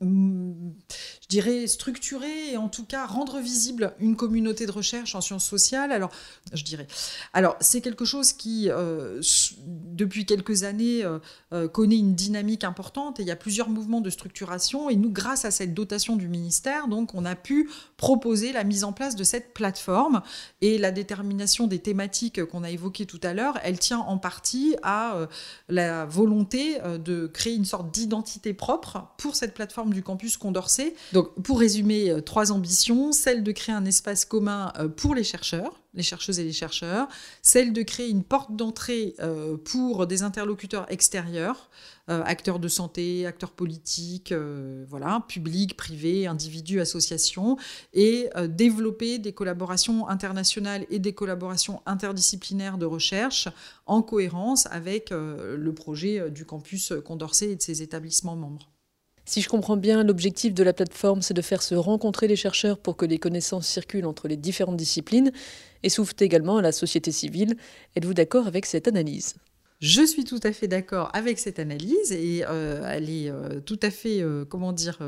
je 0.00 1.28
dirais, 1.28 1.66
structurer 1.66 2.52
et 2.52 2.56
en 2.56 2.68
tout 2.68 2.84
cas 2.84 3.04
rendre 3.06 3.38
visible 3.38 3.92
une 4.00 4.16
communauté 4.16 4.64
de 4.64 4.72
recherche 4.72 5.14
en 5.14 5.20
sciences 5.20 5.46
sociales. 5.46 5.92
Alors, 5.92 6.10
je 6.54 6.64
dirais. 6.64 6.86
Alors, 7.34 7.56
c'est 7.60 7.82
quelque 7.82 8.06
chose 8.06 8.32
qui, 8.32 8.70
euh, 8.70 9.20
depuis 9.66 10.24
quelques 10.24 10.62
années, 10.62 11.04
euh, 11.04 11.18
euh, 11.52 11.68
connaît 11.68 11.98
une 11.98 12.14
dynamique 12.14 12.64
importante 12.64 13.20
et 13.20 13.24
il 13.24 13.28
y 13.28 13.30
a 13.30 13.36
plusieurs 13.36 13.68
mouvements 13.68 14.00
de 14.00 14.08
structuration. 14.08 14.88
Et 14.88 14.96
nous, 14.96 15.10
grâce 15.10 15.44
à 15.44 15.50
cette 15.50 15.74
dotation 15.74 16.16
du 16.16 16.28
ministère, 16.28 16.88
donc, 16.88 17.14
on 17.14 17.26
a 17.26 17.36
pu 17.36 17.68
proposer 17.98 18.52
la 18.52 18.64
mise 18.64 18.84
en 18.84 18.94
place 18.94 19.16
de 19.16 19.24
cette 19.24 19.52
plateforme 19.52 20.22
et 20.62 20.78
la 20.78 20.92
détermination 20.92 21.66
des 21.66 21.78
thématiques 21.78 22.42
qu'on 22.46 22.64
a 22.64 22.70
évoquées 22.70 23.04
tout 23.04 23.20
à 23.22 23.34
l'heure, 23.34 23.58
elle 23.62 23.78
tient 23.78 23.98
en 23.98 24.16
partie 24.16 24.76
à 24.82 25.28
la 25.68 26.06
volonté 26.06 26.78
de 26.98 27.26
créer 27.26 27.54
une 27.54 27.64
sorte 27.64 27.92
d'identité 27.92 28.54
propre 28.54 29.10
pour 29.18 29.36
cette 29.36 29.54
plateforme 29.54 29.89
du 29.90 30.02
campus 30.02 30.36
Condorcet. 30.36 30.94
Donc, 31.12 31.34
pour 31.42 31.60
résumer, 31.60 32.10
euh, 32.10 32.20
trois 32.20 32.52
ambitions 32.52 33.12
celle 33.12 33.42
de 33.42 33.52
créer 33.52 33.74
un 33.74 33.84
espace 33.84 34.24
commun 34.24 34.72
euh, 34.78 34.88
pour 34.88 35.14
les 35.14 35.24
chercheurs, 35.24 35.80
les 35.94 36.02
chercheuses 36.02 36.38
et 36.38 36.44
les 36.44 36.52
chercheurs, 36.52 37.08
celle 37.42 37.72
de 37.72 37.82
créer 37.82 38.08
une 38.08 38.22
porte 38.22 38.54
d'entrée 38.54 39.14
euh, 39.20 39.56
pour 39.56 40.06
des 40.06 40.22
interlocuteurs 40.22 40.90
extérieurs, 40.90 41.70
acteurs 42.08 42.58
de 42.58 42.66
santé, 42.66 43.24
acteurs 43.24 43.52
politiques, 43.52 44.34
voilà, 44.88 45.24
publics, 45.28 45.76
privés, 45.76 46.26
individus, 46.26 46.80
associations, 46.80 47.56
et 47.94 48.28
développer 48.48 49.20
des 49.20 49.32
collaborations 49.32 50.08
internationales 50.08 50.86
et 50.90 50.98
des 50.98 51.12
collaborations 51.12 51.82
interdisciplinaires 51.86 52.78
de 52.78 52.86
recherche 52.86 53.46
en 53.86 54.02
cohérence 54.02 54.66
avec 54.72 55.10
le 55.10 55.72
projet 55.72 56.32
du 56.32 56.44
campus 56.44 56.92
Condorcet 57.04 57.52
et 57.52 57.56
de 57.56 57.62
ses 57.62 57.80
établissements 57.80 58.34
membres. 58.34 58.68
Si 59.30 59.42
je 59.42 59.48
comprends 59.48 59.76
bien, 59.76 60.02
l'objectif 60.02 60.54
de 60.54 60.64
la 60.64 60.72
plateforme, 60.72 61.22
c'est 61.22 61.34
de 61.34 61.40
faire 61.40 61.62
se 61.62 61.76
rencontrer 61.76 62.26
les 62.26 62.34
chercheurs 62.34 62.78
pour 62.78 62.96
que 62.96 63.06
les 63.06 63.18
connaissances 63.18 63.68
circulent 63.68 64.06
entre 64.06 64.26
les 64.26 64.36
différentes 64.36 64.76
disciplines 64.76 65.30
et 65.84 65.88
s'ouvre 65.88 66.14
également 66.18 66.56
à 66.56 66.62
la 66.62 66.72
société 66.72 67.12
civile. 67.12 67.56
Êtes-vous 67.94 68.12
d'accord 68.12 68.48
avec 68.48 68.66
cette 68.66 68.88
analyse? 68.88 69.36
Je 69.78 70.04
suis 70.04 70.24
tout 70.24 70.40
à 70.42 70.52
fait 70.52 70.66
d'accord 70.66 71.10
avec 71.14 71.38
cette 71.38 71.60
analyse 71.60 72.10
et 72.10 72.44
euh, 72.46 72.82
elle 72.84 73.08
est 73.08 73.30
euh, 73.30 73.60
tout 73.60 73.78
à 73.82 73.90
fait, 73.90 74.20
euh, 74.20 74.44
comment 74.44 74.72
dire, 74.72 74.98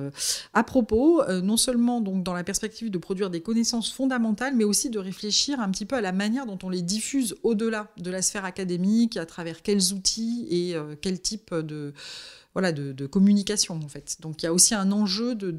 à 0.54 0.62
propos, 0.62 1.20
non 1.42 1.56
seulement 1.56 2.00
donc 2.00 2.22
dans 2.22 2.32
la 2.32 2.44
perspective 2.44 2.92
de 2.92 2.98
produire 2.98 3.28
des 3.28 3.40
connaissances 3.40 3.92
fondamentales, 3.92 4.54
mais 4.54 4.62
aussi 4.62 4.88
de 4.88 5.00
réfléchir 5.00 5.58
un 5.58 5.68
petit 5.72 5.85
peu 5.85 5.96
à 5.96 6.00
la 6.00 6.12
manière 6.12 6.46
dont 6.46 6.58
on 6.62 6.68
les 6.68 6.82
diffuse 6.82 7.35
au-delà 7.42 7.88
de 7.98 8.11
la 8.12 8.22
sphère 8.22 8.44
académique, 8.44 9.16
à 9.16 9.26
travers 9.26 9.62
quels 9.62 9.92
outils 9.92 10.46
et 10.48 10.76
quel 11.00 11.20
type 11.20 11.52
de 11.52 11.92
voilà, 12.54 12.72
de, 12.72 13.06
communication 13.06 13.80
en 13.82 13.88
fait. 13.88 14.16
Donc 14.20 14.42
il 14.42 14.46
y 14.46 14.48
a 14.48 14.52
aussi 14.52 14.74
un 14.74 14.92
enjeu 14.92 15.34
de, 15.34 15.54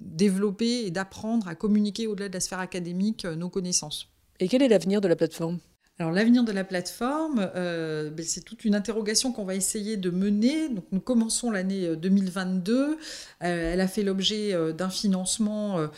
développer 0.00 0.86
et 0.86 0.90
d'apprendre 0.90 1.48
à 1.48 1.54
communiquer 1.54 2.06
au-delà 2.06 2.28
de 2.28 2.34
la 2.34 2.40
sphère 2.40 2.60
académique 2.60 3.24
euh, 3.24 3.34
nos 3.34 3.48
connaissances. 3.48 4.08
Et 4.40 4.48
quel 4.48 4.62
est 4.62 4.68
l'avenir 4.68 5.00
de 5.00 5.08
la 5.08 5.16
plateforme? 5.16 5.58
Alors 6.00 6.12
l'avenir 6.12 6.44
de 6.44 6.52
la 6.52 6.62
plateforme, 6.62 7.50
euh, 7.56 8.08
ben, 8.10 8.24
c'est 8.24 8.42
toute 8.42 8.64
une 8.64 8.76
interrogation 8.76 9.32
qu'on 9.32 9.44
va 9.44 9.56
essayer 9.56 9.96
de 9.96 10.10
mener. 10.10 10.68
Nous 10.92 11.00
commençons 11.00 11.50
l'année 11.50 11.96
2022. 11.96 12.72
Euh, 12.72 12.94
euh, 13.42 13.72
elle 13.72 13.80
a 13.80 13.88
fait 13.88 14.04
l'objet 14.04 14.54
d'un 14.74 14.90
financement 14.90 15.88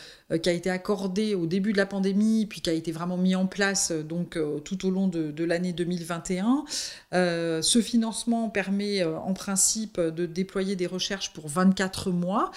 qui 0.41 0.49
a 0.49 0.53
été 0.53 0.69
accordé 0.69 1.35
au 1.35 1.45
début 1.45 1.71
de 1.71 1.77
la 1.77 1.85
pandémie, 1.85 2.45
puis 2.47 2.61
qui 2.61 2.69
a 2.69 2.73
été 2.73 2.91
vraiment 2.91 3.17
mis 3.17 3.35
en 3.35 3.45
place 3.45 3.91
donc 3.91 4.39
tout 4.63 4.85
au 4.85 4.89
long 4.89 5.07
de, 5.07 5.31
de 5.31 5.43
l'année 5.43 5.73
2021. 5.73 6.65
ce 7.11 7.81
financement 7.81 8.49
permet 8.49 9.03
en 9.03 9.33
principe 9.33 9.99
de 9.99 10.25
déployer 10.25 10.75
des 10.75 10.87
recherches 10.87 11.33
pour 11.33 11.47
24 11.47 12.11
mois 12.11 12.51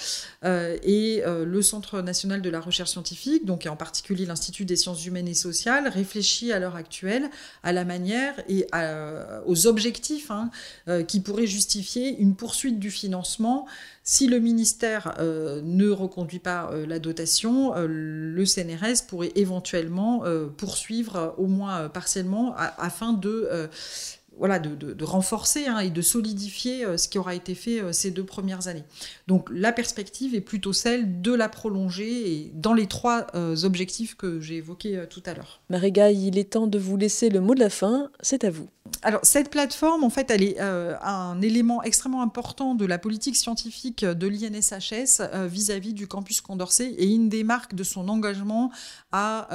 et 0.45 1.23
le 1.25 1.63
Centre 1.63 2.03
national 2.03 2.43
de 2.43 2.51
la 2.51 2.61
recherche 2.61 2.91
scientifique, 2.91 3.45
donc 3.47 3.67
et 3.67 3.69
en 3.69 3.77
particulier 3.77 4.27
l'Institut 4.27 4.65
des 4.65 4.77
sciences 4.77 5.05
humaines 5.07 5.29
et 5.29 5.35
sociales, 5.35 5.89
réfléchit 5.89 6.53
à 6.53 6.59
l'heure 6.59 6.77
actuelle 6.77 7.31
à 7.63 7.73
la 7.73 7.85
manière 7.85 8.35
et 8.49 8.67
aux 9.47 9.67
objectifs 9.67 10.31
hein, 10.31 10.51
euh, 10.89 11.03
qui 11.03 11.21
pourraient 11.21 11.47
justifier 11.47 12.17
une 12.19 12.35
poursuite 12.35 12.79
du 12.79 12.91
financement. 12.91 13.67
Si 14.03 14.27
le 14.27 14.39
ministère 14.39 15.15
euh, 15.19 15.61
ne 15.65 15.89
reconduit 15.89 16.39
pas 16.39 16.71
euh, 16.73 16.87
la 16.87 16.99
dotation, 16.99 17.75
le 17.77 18.45
CNRS 18.45 19.07
pourrait 19.09 19.33
éventuellement 19.35 20.25
poursuivre 20.57 21.35
au 21.39 21.47
moins 21.47 21.89
partiellement 21.89 22.55
afin 22.57 23.13
de 23.13 23.49
voilà, 24.39 24.59
de, 24.59 25.05
renforcer 25.05 25.67
hein, 25.67 25.79
et 25.79 25.91
de 25.91 26.03
solidifier 26.03 26.85
euh, 26.85 26.97
ce 26.97 27.09
qui 27.09 27.19
aura 27.19 27.35
été 27.35 27.55
fait 27.55 27.81
euh, 27.81 27.93
ces 27.93 28.11
deux 28.11 28.25
premières 28.25 28.69
années. 28.69 28.85
Donc 29.27 29.49
la 29.53 29.73
perspective 29.73 30.35
est 30.35 30.41
plutôt 30.41 30.73
celle 30.73 31.21
de 31.21 31.33
la 31.33 31.49
prolonger 31.49 32.33
et 32.33 32.53
dans 32.55 32.75
les 32.75 32.87
trois 32.87 33.27
euh, 33.35 33.57
objectifs 33.65 34.17
que 34.17 34.41
j'ai 34.41 34.57
évoqués 34.57 35.05
tout 35.11 35.23
à 35.27 35.35
l'heure. 35.35 35.61
Mariga, 35.71 36.11
il 36.11 36.39
est 36.39 36.53
temps 36.53 36.67
de 36.67 36.79
vous 36.79 36.97
laisser 36.97 37.29
le 37.29 37.41
mot 37.41 37.55
de 37.55 37.61
la 37.61 37.71
fin, 37.71 38.11
c'est 38.21 38.45
à 38.45 38.51
vous. 38.51 38.69
Alors 39.03 39.21
cette 39.23 39.51
plateforme, 39.51 40.05
en 40.05 40.11
fait, 40.11 40.31
elle 40.31 40.43
est 40.43 40.61
un 40.61 41.41
élément 41.41 41.83
extrêmement 41.83 42.23
important 42.23 42.75
de 42.75 42.85
la 42.85 42.99
politique 42.99 43.37
scientifique 43.37 44.05
de 44.05 44.27
l'INSHS 44.27 45.23
vis-à-vis 45.49 45.95
du 45.95 46.07
campus 46.07 46.41
Condorcet 46.41 46.91
et 46.91 47.07
une 47.07 47.29
des 47.29 47.45
marques 47.45 47.75
de 47.75 47.83
son 47.83 48.09
engagement 48.09 48.71
à 49.11 49.49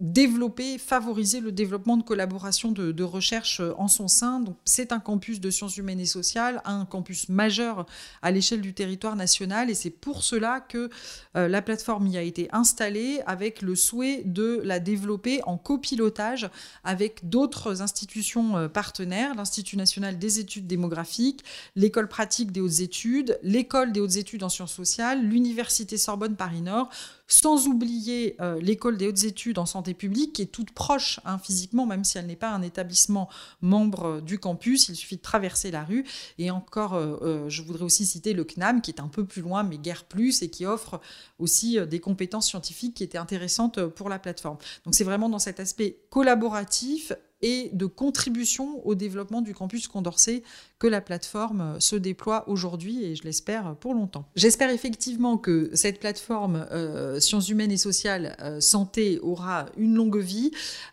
développer, 0.00 0.78
favoriser 0.78 1.40
le 1.40 1.52
développement 1.52 1.98
de 1.98 2.02
collaborations 2.02 2.72
de, 2.72 3.02
recherche 3.02 3.60
euh, 3.60 3.72
en 3.76 3.88
son 3.88 4.08
sein. 4.08 4.42
C'est 4.64 4.92
un 4.92 5.00
campus 5.00 5.40
de 5.40 5.50
sciences 5.50 5.76
humaines 5.76 6.00
et 6.00 6.06
sociales, 6.06 6.62
un 6.64 6.84
campus 6.86 7.28
majeur 7.28 7.86
à 8.22 8.30
l'échelle 8.30 8.60
du 8.60 8.72
territoire 8.72 9.16
national, 9.16 9.70
et 9.70 9.74
c'est 9.74 9.90
pour 9.90 10.22
cela 10.22 10.60
que 10.60 10.90
euh, 11.36 11.48
la 11.48 11.60
plateforme 11.62 12.06
y 12.06 12.16
a 12.16 12.22
été 12.22 12.48
installée 12.52 13.20
avec 13.26 13.62
le 13.62 13.74
souhait 13.74 14.22
de 14.24 14.60
la 14.64 14.80
développer 14.80 15.42
en 15.44 15.58
copilotage 15.58 16.48
avec 16.84 17.28
d'autres 17.28 17.82
institutions 17.82 18.56
euh, 18.56 18.68
partenaires, 18.68 19.34
l'Institut 19.34 19.76
national 19.76 20.18
des 20.18 20.40
études 20.40 20.66
démographiques, 20.66 21.44
l'école 21.76 22.08
pratique 22.08 22.52
des 22.52 22.60
hautes 22.60 22.80
études, 22.80 23.38
l'école 23.42 23.92
des 23.92 24.00
hautes 24.00 24.16
études 24.16 24.44
en 24.44 24.48
sciences 24.48 24.74
sociales, 24.74 25.22
l'Université 25.22 25.98
Sorbonne 25.98 26.36
Paris-Nord, 26.36 26.88
sans 27.30 27.68
oublier 27.68 28.36
euh, 28.40 28.60
l'école 28.60 28.96
des 28.96 29.06
hautes 29.06 29.24
études 29.24 29.58
en 29.58 29.66
santé 29.66 29.94
publique, 29.94 30.34
qui 30.34 30.42
est 30.42 30.46
toute 30.46 30.72
proche 30.72 31.20
hein, 31.24 31.38
physiquement, 31.38 31.86
même 31.86 32.04
si 32.04 32.18
elle 32.18 32.26
n'est 32.26 32.36
pas 32.36 32.50
un 32.50 32.60
établissement 32.60 33.28
membre 33.62 34.04
euh, 34.04 34.20
du 34.20 34.38
campus, 34.38 34.88
il 34.88 34.96
suffit 34.96 35.16
de 35.16 35.22
traverser 35.22 35.70
la 35.70 35.84
rue. 35.84 36.04
Et 36.38 36.50
encore, 36.50 36.94
euh, 36.94 37.48
je 37.48 37.62
voudrais 37.62 37.84
aussi 37.84 38.04
citer 38.04 38.32
le 38.32 38.44
CNAM, 38.44 38.82
qui 38.82 38.90
est 38.90 39.00
un 39.00 39.08
peu 39.08 39.24
plus 39.24 39.42
loin, 39.42 39.62
mais 39.62 39.78
guère 39.78 40.04
plus, 40.04 40.42
et 40.42 40.50
qui 40.50 40.66
offre 40.66 41.00
aussi 41.38 41.78
des 41.86 42.00
compétences 42.00 42.48
scientifiques 42.48 42.94
qui 42.94 43.04
étaient 43.04 43.16
intéressantes 43.16 43.86
pour 43.86 44.08
la 44.08 44.18
plateforme. 44.18 44.58
Donc 44.84 44.94
c'est 44.94 45.04
vraiment 45.04 45.28
dans 45.28 45.38
cet 45.38 45.60
aspect 45.60 46.00
collaboratif 46.10 47.12
et 47.42 47.70
de 47.72 47.86
contribution 47.86 48.86
au 48.86 48.94
développement 48.94 49.40
du 49.40 49.54
campus 49.54 49.88
Condorcet 49.88 50.42
que 50.78 50.86
la 50.86 51.00
plateforme 51.00 51.78
se 51.78 51.96
déploie 51.96 52.48
aujourd'hui 52.48 53.04
et 53.04 53.14
je 53.14 53.24
l'espère 53.24 53.76
pour 53.76 53.94
longtemps. 53.94 54.26
J'espère 54.34 54.70
effectivement 54.70 55.36
que 55.36 55.70
cette 55.74 56.00
plateforme 56.00 56.66
euh, 56.70 57.20
sciences 57.20 57.48
humaines 57.48 57.70
et 57.70 57.76
sociales 57.76 58.36
euh, 58.40 58.60
santé 58.60 59.18
aura 59.22 59.66
une 59.76 59.94
longue 59.94 60.18
vie, 60.18 60.50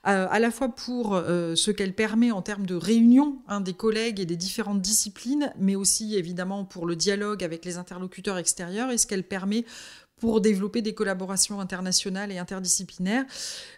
euh, 0.07 0.27
à 0.29 0.39
la 0.39 0.51
fois 0.51 0.69
pour 0.69 1.15
ce 1.17 1.71
qu'elle 1.71 1.93
permet 1.93 2.31
en 2.31 2.41
termes 2.41 2.65
de 2.65 2.75
réunion 2.75 3.39
hein, 3.47 3.62
des 3.62 3.73
collègues 3.73 4.19
et 4.19 4.25
des 4.25 4.36
différentes 4.36 4.81
disciplines, 4.81 5.53
mais 5.57 5.75
aussi 5.75 6.15
évidemment 6.15 6.65
pour 6.65 6.86
le 6.86 6.95
dialogue 6.95 7.43
avec 7.43 7.65
les 7.65 7.77
interlocuteurs 7.77 8.38
extérieurs 8.38 8.91
et 8.91 8.97
ce 8.97 9.07
qu'elle 9.07 9.23
permet 9.23 9.65
pour 10.19 10.41
développer 10.41 10.82
des 10.82 10.93
collaborations 10.93 11.60
internationales 11.60 12.32
et 12.32 12.39
interdisciplinaires. 12.39 13.25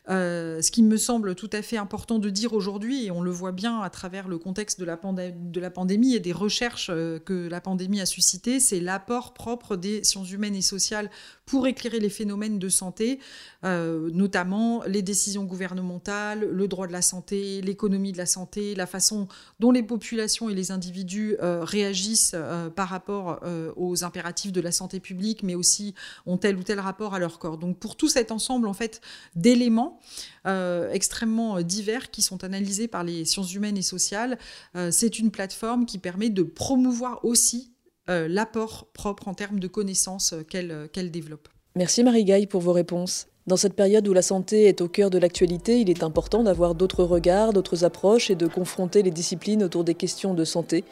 Euh, 0.10 0.62
ce 0.62 0.72
qui 0.72 0.84
me 0.84 0.98
semble 0.98 1.36
tout 1.36 1.50
à 1.52 1.62
fait 1.62 1.78
important 1.78 2.18
de 2.18 2.30
dire 2.30 2.54
aujourd'hui, 2.54 3.06
et 3.06 3.12
on 3.12 3.22
le 3.22 3.32
voit 3.32 3.52
bien 3.52 3.82
à 3.82 3.90
travers 3.90 4.28
le 4.28 4.38
contexte 4.38 4.80
de 4.80 4.86
la, 4.86 4.98
de 4.98 5.60
la 5.60 5.70
pandémie 5.70 6.16
et 6.16 6.20
des 6.20 6.32
recherches 6.32 6.90
euh, 6.90 7.20
que 7.20 7.48
la 7.48 7.60
pandémie 7.60 8.00
a 8.00 8.06
suscité, 8.06 8.60
c'est 8.60 8.80
l'apport 8.80 9.34
propre 9.34 9.76
des 9.76 10.04
sciences 10.04 10.32
humaines 10.32 10.56
et 10.56 10.62
sociales 10.62 11.10
pour 11.50 11.68
éclairer 11.68 12.00
les 12.00 12.10
phénomènes 12.10 12.60
de 12.60 12.70
santé, 12.70 13.20
euh, 13.64 14.10
notamment 14.14 14.84
les 14.86 15.02
décisions 15.02 15.44
gouvernementales, 15.44 16.48
le 16.50 16.68
droit 16.68 16.88
de 16.88 16.92
la 16.92 17.02
santé, 17.02 17.62
l'économie 17.62 18.12
de 18.12 18.18
la 18.18 18.26
santé, 18.26 18.76
la 18.76 18.86
façon 18.86 19.28
dont 19.60 19.72
les 19.72 19.84
populations 19.84 20.50
et 20.50 20.56
les 20.56 20.72
individus 20.72 21.36
réagissent 21.40 22.36
par 22.76 22.90
rapport 22.90 23.40
aux 23.76 24.04
impératifs 24.04 24.52
de 24.52 24.62
la 24.62 24.72
santé 24.72 25.00
publique, 25.00 25.44
mais 25.44 25.56
aussi 25.56 25.94
ont 26.26 26.38
tel 26.38 26.58
ou 26.58 26.64
tel 26.64 26.80
rapport 26.80 27.14
à 27.14 27.20
leur 27.20 27.40
corps. 27.40 27.58
Donc 27.58 27.78
pour 27.78 27.96
tout 27.96 28.10
cet 28.10 28.32
ensemble 28.32 28.68
en 28.68 28.74
fait 28.74 29.02
d'éléments 29.36 30.00
euh, 30.48 30.90
extrêmement 30.92 31.62
divers 31.62 32.12
qui 32.12 32.22
sont 32.22 32.44
analysés 32.44 32.88
par 32.88 33.04
les 33.04 33.26
sciences 33.26 33.54
humaines 33.54 33.78
et 33.78 33.82
sociales, 33.82 34.38
euh, 34.76 34.90
c'est 34.92 35.20
une 35.20 35.32
plateforme 35.32 35.86
qui 35.86 35.98
permet 35.98 36.30
de 36.30 36.44
promouvoir 36.44 37.24
aussi 37.26 37.72
euh, 37.74 37.79
euh, 38.10 38.28
l'apport 38.28 38.88
propre 38.92 39.28
en 39.28 39.36
termes 39.36 39.60
de 39.60 39.68
connaissances 39.68 40.34
euh, 40.34 40.44
euh, 40.56 40.88
qu'elle 40.88 41.12
développe. 41.12 41.48
Merci 41.76 42.04
Marie-Gaille 42.04 42.48
pour 42.48 42.62
vos 42.62 42.74
réponses. 42.74 43.28
Dans 43.46 43.58
cette 43.58 43.76
période 43.76 44.08
où 44.08 44.14
la 44.14 44.24
santé 44.24 44.66
est 44.66 44.82
au 44.82 44.88
cœur 44.88 45.12
de 45.12 45.20
l'actualité, 45.20 45.80
il 45.80 45.90
est 45.90 46.04
important 46.04 46.44
d'avoir 46.44 46.74
d'autres 46.74 47.04
regards, 47.04 47.54
d'autres 47.54 47.84
approches 47.84 48.32
et 48.32 48.36
de 48.36 48.48
confronter 48.48 49.04
les 49.04 49.12
disciplines 49.12 49.64
autour 49.64 49.84
des 49.84 49.96
questions 49.96 50.34
de 50.34 50.44
santé 50.44 50.84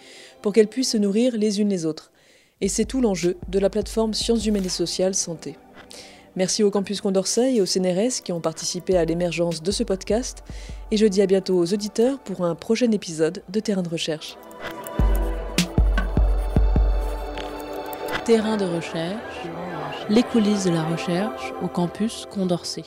pour 0.42 0.54
qu'elles 0.54 0.68
puissent 0.68 0.92
se 0.92 0.98
nourrir 0.98 1.36
les 1.36 1.60
unes 1.60 1.70
les 1.70 1.86
autres. 1.86 2.12
Et 2.62 2.68
c'est 2.68 2.86
tout 2.86 3.02
l'enjeu 3.02 3.38
de 3.50 3.60
la 3.60 3.70
plateforme 3.70 4.14
Sciences 4.14 4.46
humaines 4.46 4.66
et 4.66 4.70
sociales 4.70 5.16
santé. 5.16 5.56
Merci 6.36 6.62
au 6.62 6.70
Campus 6.70 7.02
Condorcet 7.02 7.56
et 7.56 7.62
au 7.62 7.66
CNRS 7.66 8.22
qui 8.24 8.32
ont 8.32 8.42
participé 8.42 8.96
à 8.96 9.06
l'émergence 9.06 9.64
de 9.64 9.72
ce 9.72 9.84
podcast. 9.84 10.44
Et 10.92 10.98
je 10.98 11.08
dis 11.08 11.22
à 11.24 11.26
bientôt 11.26 11.58
aux 11.58 11.74
auditeurs 11.74 12.20
pour 12.20 12.46
un 12.46 12.54
prochain 12.54 12.92
épisode 12.92 13.42
de 13.50 13.60
Terrain 13.60 13.82
de 13.82 13.90
recherche. 13.90 14.38
terrain 18.28 18.58
de 18.58 18.66
recherche, 18.66 19.48
les 20.10 20.22
coulisses 20.22 20.66
de 20.66 20.72
la 20.72 20.84
recherche 20.84 21.54
au 21.64 21.70
campus 21.70 22.28
Condorcet. 22.30 22.84